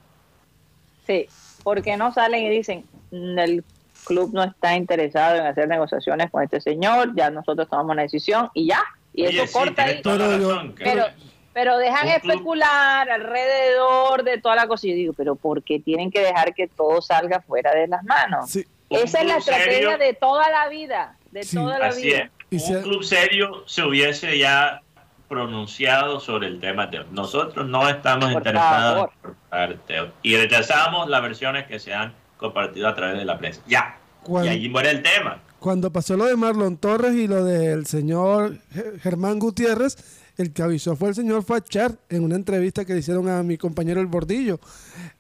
[1.07, 1.27] Sí,
[1.63, 3.63] porque no salen y dicen, el
[4.05, 8.49] club no está interesado en hacer negociaciones con este señor, ya nosotros tomamos una decisión
[8.53, 8.83] y ya.
[9.13, 10.01] Y eso corta ahí.
[10.03, 11.05] Pero,
[11.53, 14.87] pero, dejan especular alrededor de toda la cosa.
[14.87, 18.03] Y yo digo, pero ¿por qué tienen que dejar que todo salga fuera de las
[18.03, 18.55] manos?
[18.89, 23.63] Esa es la estrategia de toda la vida, de toda la vida un club serio
[23.65, 24.81] se hubiese ya
[25.27, 29.09] pronunciado sobre el tema Nosotros no estamos interesados
[29.51, 33.61] en y rechazamos las versiones que se han compartido a través de la prensa.
[33.67, 33.97] Ya.
[34.27, 35.41] y allí muere el tema.
[35.59, 38.59] Cuando pasó lo de Marlon Torres y lo del señor
[39.01, 39.97] Germán Gutiérrez,
[40.37, 43.57] el que avisó fue el señor Fachar en una entrevista que le hicieron a mi
[43.57, 44.59] compañero El Bordillo.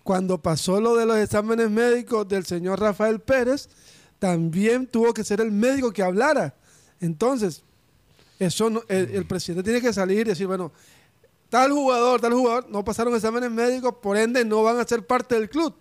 [0.03, 3.69] Cuando pasó lo de los exámenes médicos del señor Rafael Pérez,
[4.19, 6.55] también tuvo que ser el médico que hablara
[7.03, 7.63] entonces,
[8.39, 10.71] eso el, presidente tiene que salir y decir, bueno,
[11.49, 15.35] tal jugador, tal jugador, no pasaron exámenes médicos, por ende no van a ser parte
[15.35, 15.75] del club.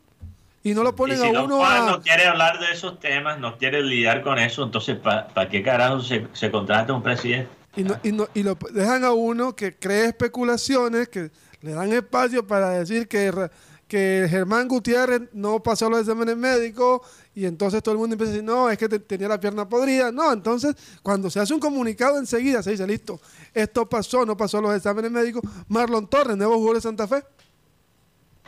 [0.64, 4.22] Y no lo ponen a uno no quiere hablar de esos temas, no quiere lidiar
[4.22, 7.48] con eso, entonces ¿para qué carajo se, se contrata un presidente?
[7.74, 11.30] Y, no, y, no, y lo dejan a uno que cree especulaciones, que
[11.62, 13.48] le dan espacio para decir que,
[13.88, 17.00] que Germán Gutiérrez no pasó los exámenes médicos
[17.34, 20.12] y entonces todo el mundo empieza a decir, no, es que tenía la pierna podrida.
[20.12, 23.20] No, entonces cuando se hace un comunicado enseguida se dice, listo,
[23.54, 25.42] esto pasó, no pasó los exámenes médicos.
[25.68, 27.24] Marlon Torres, nuevo jugador de Santa Fe.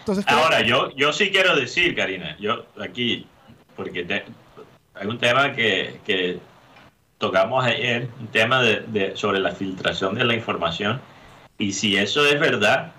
[0.05, 3.27] Entonces, Ahora, yo, yo sí quiero decir, Karina, yo aquí,
[3.75, 4.23] porque
[4.95, 6.39] hay un tema que, que
[7.17, 11.01] tocamos ayer, un tema de, sobre la filtración de la información,
[11.57, 12.93] y si eso es verdad,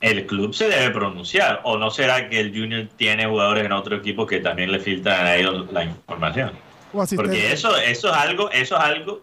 [0.00, 1.62] el club se debe pronunciar.
[1.64, 5.26] ¿O no será que el Junior tiene jugadores en otro equipo que también le filtran
[5.26, 6.52] a ellos la información?
[6.92, 9.22] Porque eso, eso, es algo, eso es algo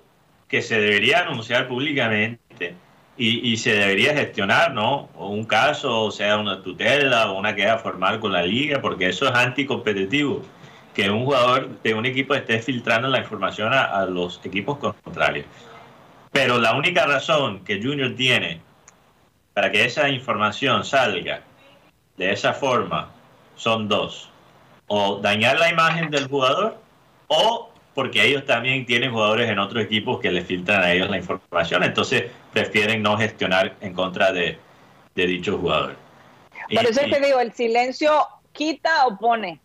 [0.49, 2.41] que se debería anunciar públicamente
[3.21, 5.09] y, se debería gestionar, ¿no?
[5.15, 9.09] O un caso, o sea, una tutela o una queja formal con la liga, porque
[9.09, 10.41] eso es anticompetitivo.
[10.93, 15.45] Que un jugador de un equipo esté filtrando la información a los equipos contrarios.
[16.31, 18.61] Pero la única razón que Junior tiene
[19.53, 21.41] para que esa información salga
[22.17, 23.09] de esa forma
[23.55, 24.29] son dos.
[24.87, 26.77] O dañar la imagen del jugador
[27.27, 31.17] o porque ellos también tienen jugadores en otros equipos que les filtran a ellos la
[31.17, 34.57] información, entonces prefieren no gestionar en contra de,
[35.15, 35.97] de dichos jugadores.
[36.73, 39.59] Por eso te digo, el silencio quita o pone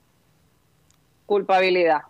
[1.27, 2.03] culpabilidad.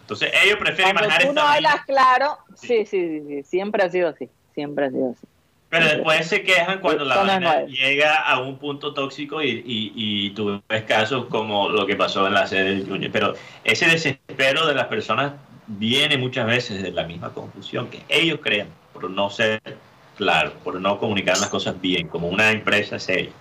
[0.00, 4.28] Entonces ellos prefieren Cuando tú no hablas claro, sí, sí, sí, siempre ha sido así,
[4.54, 5.26] siempre ha sido así.
[5.70, 10.30] Pero después se quejan cuando la vaina llega a un punto tóxico y, y, y,
[10.30, 13.10] tú ves casos como lo que pasó en la sede del Junior.
[13.10, 13.34] Pero
[13.64, 15.32] ese desespero de las personas
[15.66, 19.60] viene muchas veces de la misma confusión que ellos crean por no ser
[20.16, 23.32] claro, por no comunicar las cosas bien, como una empresa seria.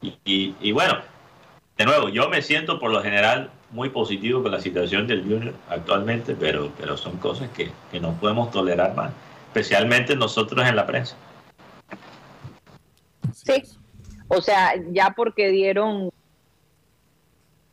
[0.00, 0.98] Y, y, bueno,
[1.76, 5.54] de nuevo, yo me siento por lo general muy positivo con la situación del Junior
[5.68, 9.10] actualmente, pero, pero son cosas que, que no podemos tolerar más,
[9.48, 11.16] especialmente nosotros en la prensa.
[13.48, 13.62] Sí,
[14.28, 16.10] o sea, ya porque dieron,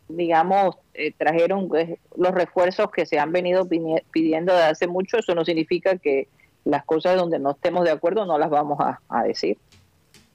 [0.08, 3.68] digamos, eh, trajeron eh, los refuerzos que se han venido
[4.12, 6.30] pidiendo de hace mucho, eso no significa que
[6.64, 9.58] las cosas donde no estemos de acuerdo no las vamos a, decir.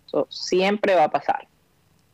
[0.07, 1.49] Eso siempre va a pasar.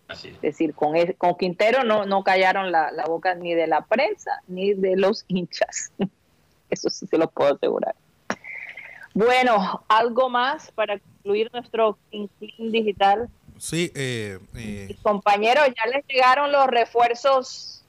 [0.09, 4.73] Es decir, con, con Quintero no, no callaron la, boca ni de la prensa ni
[4.73, 5.93] de los hinchas.
[6.71, 7.97] Eso sí se lo puedo asegurar.
[9.15, 13.29] Bueno, algo más para concluir nuestro Clean Digital.
[13.59, 14.97] Sí, eh, eh.
[15.03, 17.83] compañeros, ¿ya les llegaron los refuerzos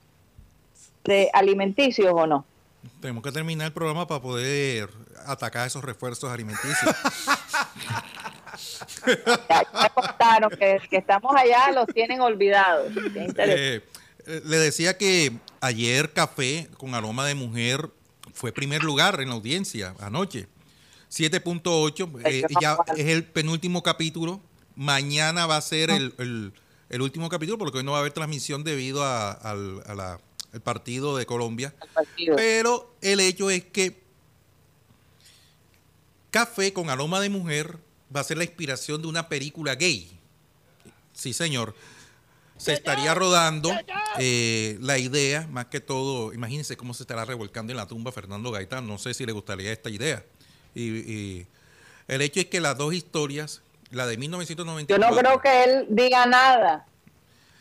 [1.04, 2.46] de alimenticios o no?
[3.00, 4.90] Tenemos que terminar el programa para poder
[5.28, 6.96] atacar esos refuerzos alimenticios.
[9.50, 12.92] ya, contaron que, estamos allá, los tienen olvidados.
[12.96, 13.84] Eh,
[14.26, 17.92] eh, le decía que ayer Café con aroma de mujer
[18.34, 20.48] fue primer lugar en la audiencia anoche.
[21.12, 24.42] 7.8, eh, ya es el penúltimo capítulo.
[24.76, 26.54] Mañana va a ser el,
[27.00, 30.20] último capítulo porque hoy no va a haber transmisión debido al
[30.64, 31.74] partido de Colombia.
[32.36, 34.08] Pero el hecho es que
[36.30, 37.80] Café con aroma de mujer
[38.16, 40.20] va a ser la inspiración de una película gay.
[41.14, 41.74] Sí, señor.
[42.58, 43.72] Se estaría rodando
[44.20, 48.52] eh, la idea, más que todo, imagínense cómo se estará revolcando en la tumba Fernando
[48.52, 48.88] Gaitán.
[48.88, 50.26] No sé si le gustaría esta idea.
[50.78, 51.46] Y,
[52.08, 53.62] el hecho es que las dos historias,
[53.92, 54.96] la de 1994.
[54.96, 56.86] Yo no creo que él diga nada.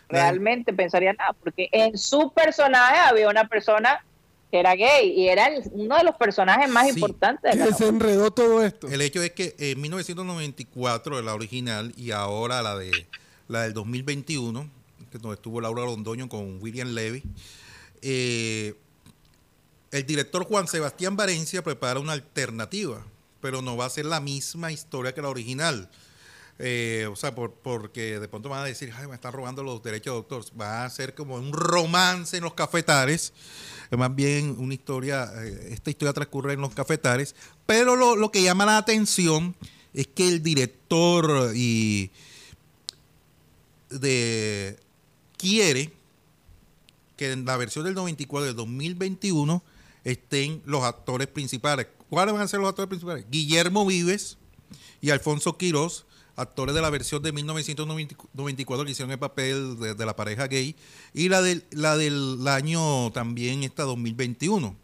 [0.08, 4.04] Realmente pensaría nada, porque en su personaje había una persona
[4.52, 7.58] que era gay y era uno de los personajes más importantes.
[7.58, 8.86] De se enredó todo esto.
[8.86, 12.92] El hecho es que en 1994, la original, y ahora la de
[13.48, 14.68] la del 2021,
[15.10, 17.24] que donde estuvo Laura Londoño con William Levy,
[18.02, 18.74] eh,
[19.96, 23.04] el director Juan Sebastián Valencia prepara una alternativa,
[23.40, 25.90] pero no va a ser la misma historia que la original.
[26.58, 29.82] Eh, o sea, por, porque de pronto van a decir, ay, me están robando los
[29.82, 30.44] derechos de autor.
[30.58, 33.32] Va a ser como un romance en los cafetares
[33.90, 37.34] más bien una historia, eh, esta historia transcurre en los cafetares,
[37.66, 39.54] pero lo, que llama la atención
[39.94, 42.10] es que el director y
[43.90, 44.76] de
[45.36, 45.92] quiere
[47.16, 49.62] que en la versión del 94 del 2021
[50.06, 51.88] estén los actores principales.
[52.08, 53.26] ¿Cuáles van a ser los actores principales?
[53.28, 54.38] Guillermo Vives
[55.00, 60.14] y Alfonso Quirós, actores de la versión de 1994 que hicieron el papel de, la
[60.14, 60.76] pareja gay,
[61.12, 64.76] y la del, la del año también, esta 2021.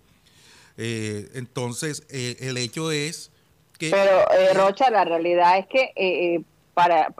[0.76, 3.30] Eh, entonces, eh, el hecho es
[3.78, 3.90] que...
[3.90, 6.42] Pero, eh, Rocha, la realidad es que
[6.74, 7.14] para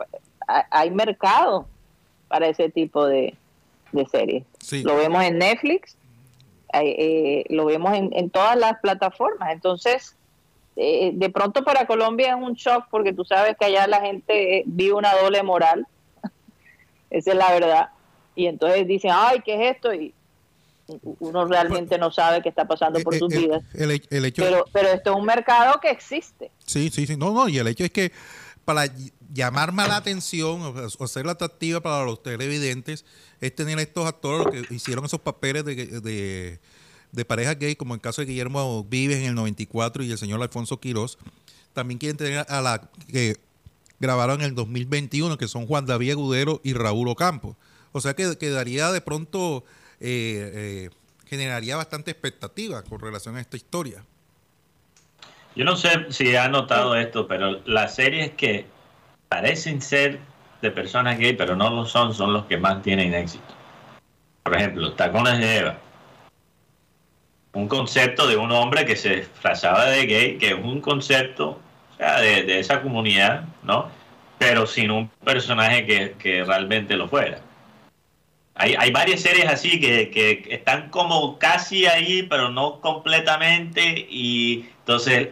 [0.71, 1.67] hay mercado
[2.27, 3.33] para ese tipo de,
[4.11, 4.43] series.
[4.83, 5.95] Lo vemos en Netflix,
[7.49, 9.51] lo vemos en, en todas las plataformas.
[9.51, 10.15] Entonces,
[10.75, 14.57] eh, de pronto para Colombia es un shock porque tú sabes que allá la gente
[14.57, 15.85] eh, vive una doble moral,
[17.11, 17.89] esa es la verdad,
[18.35, 19.93] y entonces dicen, ay, ¿qué es esto?
[19.93, 20.13] Y
[21.19, 23.63] uno realmente no sabe qué está pasando por eh, sus vidas.
[24.35, 26.49] pero, pero esto es un mercado que existe.
[26.65, 28.11] Sí, sí, sí, no, no, y el hecho es que
[28.65, 28.85] para
[29.33, 33.03] llamar más la atención o, ser atractiva para los televidentes
[33.41, 36.59] es tener estos actores que hicieron esos papeles de
[37.13, 40.41] de parejas gay, como el caso de Guillermo Vives en el 94 y el señor
[40.41, 41.19] Alfonso Quirós,
[41.71, 43.37] también quieren tener a la que
[43.99, 47.55] grabaron en el 2021, que son Juan David Agudero y Raúl Ocampo.
[47.91, 49.63] O sea que quedaría de pronto,
[49.99, 50.89] eh, eh,
[51.25, 54.03] generaría bastante expectativa con relación a esta historia.
[55.55, 58.65] Yo no sé si ha notado esto, pero las series que
[59.33, 60.19] parecen ser
[60.61, 63.53] de personas gay, pero no lo son, son los que más tienen éxito.
[64.43, 65.77] Por ejemplo, Tacones de Eva
[67.53, 71.59] un concepto de un hombre que se disfrazaba de gay, que es un concepto
[71.97, 73.89] de, esa comunidad, ¿no?
[74.39, 75.85] Pero sin un personaje
[76.17, 77.39] que, realmente lo fuera.
[78.55, 84.07] Hay, hay varias series así que, que están como casi ahí, pero no completamente.
[84.09, 85.29] Y entonces,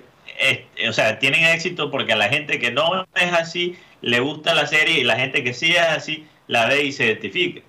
[0.87, 4.67] o sea, tienen éxito porque a la gente que no es así le gusta la
[4.67, 7.61] serie y la gente que sí es así la ve y se identifica.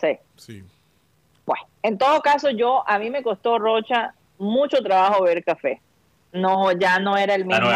[0.00, 0.18] Sí.
[0.36, 0.64] sí.
[1.44, 5.80] Bueno, en todo caso, yo, a mí me costó, Rocha, mucho trabajo ver café.
[6.32, 7.68] No, ya no era el mismo.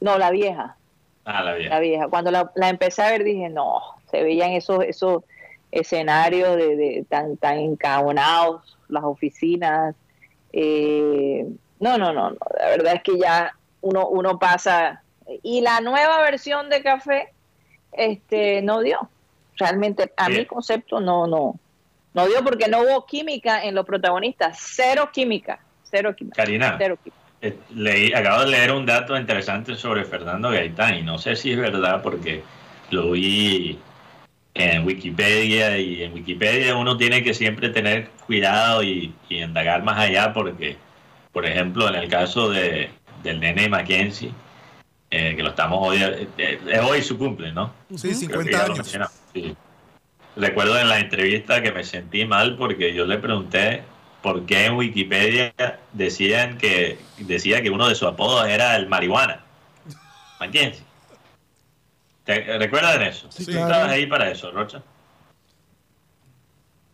[0.00, 0.76] no, la vieja.
[1.24, 1.74] Ah, la vieja.
[1.74, 2.08] La vieja.
[2.08, 5.24] Cuando la, empecé a ver dije, no, se veían esos, esos
[5.70, 9.94] escenarios de, tan, tan encabonados, las oficinas.
[10.52, 11.46] Eh,
[11.80, 15.02] no, no, no, no, la verdad es que ya uno, uno pasa.
[15.42, 17.32] Y la nueva versión de café
[17.92, 19.08] este, no dio.
[19.58, 21.58] Realmente, a mi concepto, no, no,
[22.12, 24.58] no dio porque no hubo química en los protagonistas.
[24.60, 25.58] Cero química.
[25.90, 26.36] Cero química.
[26.36, 26.78] Karina.
[27.40, 31.52] Eh, leí, acabo de leer un dato interesante sobre Fernando Gaitán y no sé si
[31.52, 32.42] es verdad porque
[32.90, 33.78] lo vi
[34.54, 40.32] en Wikipedia y en Wikipedia uno tiene que siempre tener cuidado y, indagar más allá
[40.32, 40.76] porque,
[41.32, 42.88] por ejemplo, en el caso de,
[43.22, 44.32] del nene Mackenzie,
[45.18, 47.72] eh, que lo estamos hoy, eh, es hoy su cumple, ¿no?
[47.94, 48.98] Sí, 50 años.
[50.36, 53.82] Recuerdo en la entrevista que me sentí mal porque yo le pregunté
[54.20, 55.54] por qué en Wikipedia
[55.94, 59.42] decían que decía que uno de sus apodos era el marihuana.
[60.38, 60.84] Mackenzie.
[62.24, 63.32] ¿Te recuerdan eso?
[63.32, 64.82] Sí, estabas ahí para eso, Rocha?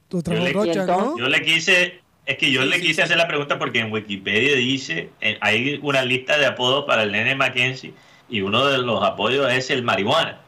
[0.08, 1.18] ¿Tú yo, le, Rocha, ¿no?
[1.18, 5.10] yo le quise, es que yo le quise hacer la pregunta porque en Wikipedia dice,
[5.40, 7.92] hay una lista de apodos para el nene Mackenzie
[8.32, 10.38] y uno de los apodos es el marihuana.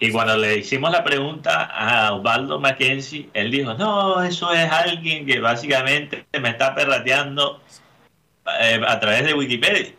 [0.00, 5.26] Y cuando le hicimos la pregunta a Osvaldo Mackenzie, él dijo, no, eso es alguien
[5.26, 7.60] que básicamente me está perrateando
[8.60, 9.92] eh, a través de Wikipedia.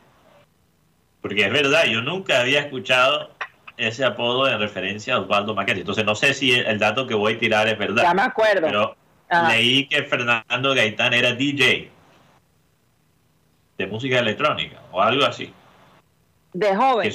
[1.22, 3.30] Porque es verdad, yo nunca había escuchado
[3.78, 5.82] ese apodo en referencia a Osvaldo Mackenzie.
[5.82, 8.02] Entonces no sé si el dato que voy a tirar es verdad.
[8.02, 8.62] Ya me acuerdo.
[8.62, 8.96] Pero
[9.48, 11.92] leí que Fernando Gaitán era DJ
[13.78, 15.54] de música electrónica o algo así.
[16.54, 17.12] De joven.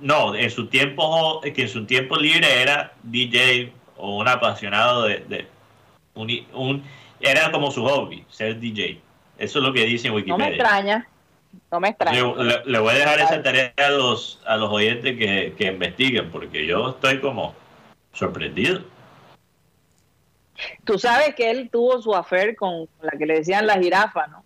[0.00, 5.46] No, en su tiempo, que en su tiempo libre era DJ o un apasionado de,
[6.14, 6.82] un,
[7.20, 9.00] era como su hobby, ser DJ.
[9.38, 10.36] Eso es lo que dice en Wikipedia.
[10.36, 11.08] No me extraña.
[11.70, 12.22] No me extraña.
[12.64, 16.66] Le, voy a dejar esa tarea a los, a los oyentes que, que investiguen, porque
[16.66, 17.54] yo estoy como
[18.12, 18.82] sorprendido.
[20.84, 24.44] Tú sabes que él tuvo su affair con la que le decían la jirafa, ¿no?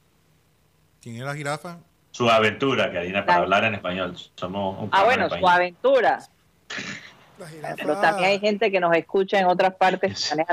[1.01, 1.79] ¿Quién era la jirafa?
[2.19, 4.17] Su aventura, Karina, para hablar en español.
[4.35, 6.19] Somos ah, bueno, su aventura.
[7.77, 10.45] Pero también hay gente que nos escucha en otras partes La,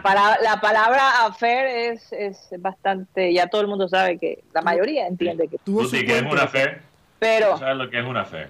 [0.00, 5.06] palabra, la palabra affair es, es bastante, ya todo el mundo sabe que, la mayoría
[5.06, 5.58] entiende que...
[5.58, 6.80] ¿Tú sí que es una affair?
[7.18, 7.58] Pero...
[7.58, 8.48] ¿Sabes lo que es una affair?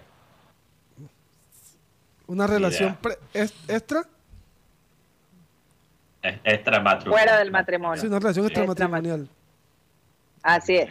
[2.29, 2.97] ¿Una relación
[3.35, 4.05] extra?
[6.23, 7.25] extra matrimonial.
[7.25, 8.01] Fuera del matrimonio.
[8.01, 9.29] Sí, una relación extramatrimonial.
[10.43, 10.91] Así es.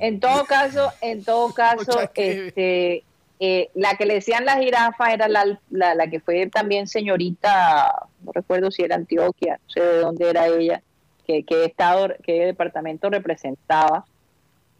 [0.00, 3.04] En todo caso, en todo caso, este,
[3.40, 8.32] eh, la que le decían la jirafa era la, la, que fue también señorita, no
[8.32, 10.82] recuerdo si era Antioquia, no sé de dónde era ella,
[11.26, 14.04] qué estado, qué departamento representaba,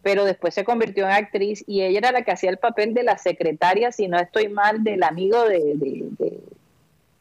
[0.02, 3.02] pero después se convirtió en actriz y ella era la que hacía el papel de
[3.02, 6.40] la secretaria, si no estoy mal, del amigo de, de, de,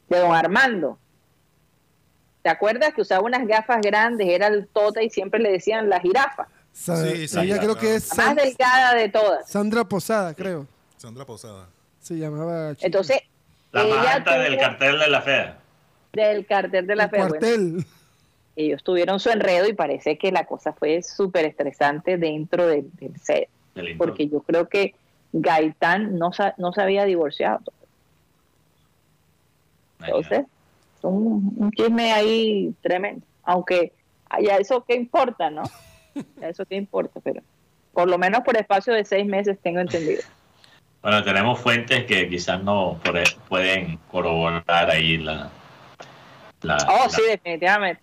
[0.08, 0.98] de don Armando.
[2.42, 5.98] ¿Te acuerdas que usaba unas gafas grandes, era el tota y siempre le decían la
[5.98, 6.46] jirafa?
[6.74, 9.48] Sí, sí, ella creo que es más delgada de todas.
[9.48, 10.66] Sandra Posada, creo.
[10.96, 11.68] Sandra Posada.
[12.00, 12.74] Se llamaba.
[12.80, 13.20] Entonces,
[13.70, 15.58] la ella del cartel de la fea.
[16.12, 17.28] Del cartel de la fea.
[17.28, 17.86] Cartel.
[18.56, 22.90] ellos tuvieron su enredo y parece que la cosa fue súper estresante dentro del,
[23.22, 23.48] set.
[23.96, 24.96] porque yo creo que
[25.32, 27.60] Gaitán no, no se había divorciado.
[30.00, 30.44] Entonces,
[31.02, 33.24] un, un chisme ahí tremendo.
[33.44, 33.92] Aunque,
[34.28, 35.62] haya eso qué importa, ¿no?
[36.40, 37.42] Eso qué importa, pero
[37.92, 40.22] por lo menos por espacio de seis meses tengo entendido.
[41.04, 42.98] Bueno, tenemos fuentes que quizás no
[43.50, 45.50] pueden corroborar ahí la...
[46.88, 48.00] oh, sí, definitivamente.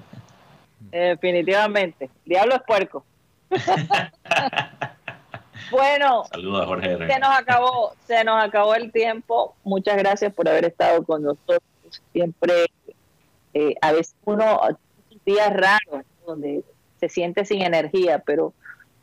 [0.80, 2.08] definitivamente.
[2.24, 3.04] Diablo es puerco.
[5.70, 9.54] bueno, Saludos, Jorge se nos acabó, se nos acabó el tiempo.
[9.62, 11.60] Muchas gracias por haber estado con nosotros.
[12.14, 12.64] Siempre,
[13.52, 14.58] eh, a veces uno
[15.26, 16.64] días raros donde
[17.08, 18.52] se siente sin energía, pero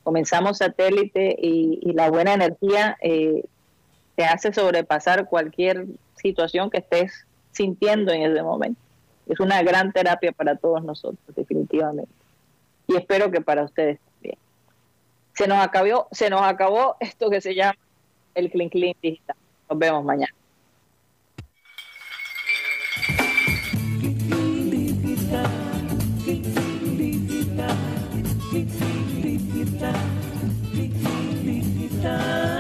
[0.04, 3.44] comenzamos satélite y, la buena energía eh,
[4.16, 5.86] te hace sobrepasar cualquier
[6.16, 8.80] situación que estés sintiendo en ese momento.
[9.28, 12.12] Es una gran terapia para todos nosotros, definitivamente.
[12.88, 14.38] Y espero que para ustedes también.
[15.34, 17.78] Se nos acabó, se nos acabó esto que se llama
[18.36, 19.36] el Clean Clean Digital.
[19.70, 20.34] Nos vemos mañana.
[29.84, 31.12] Nikita,
[31.44, 32.53] Nikita.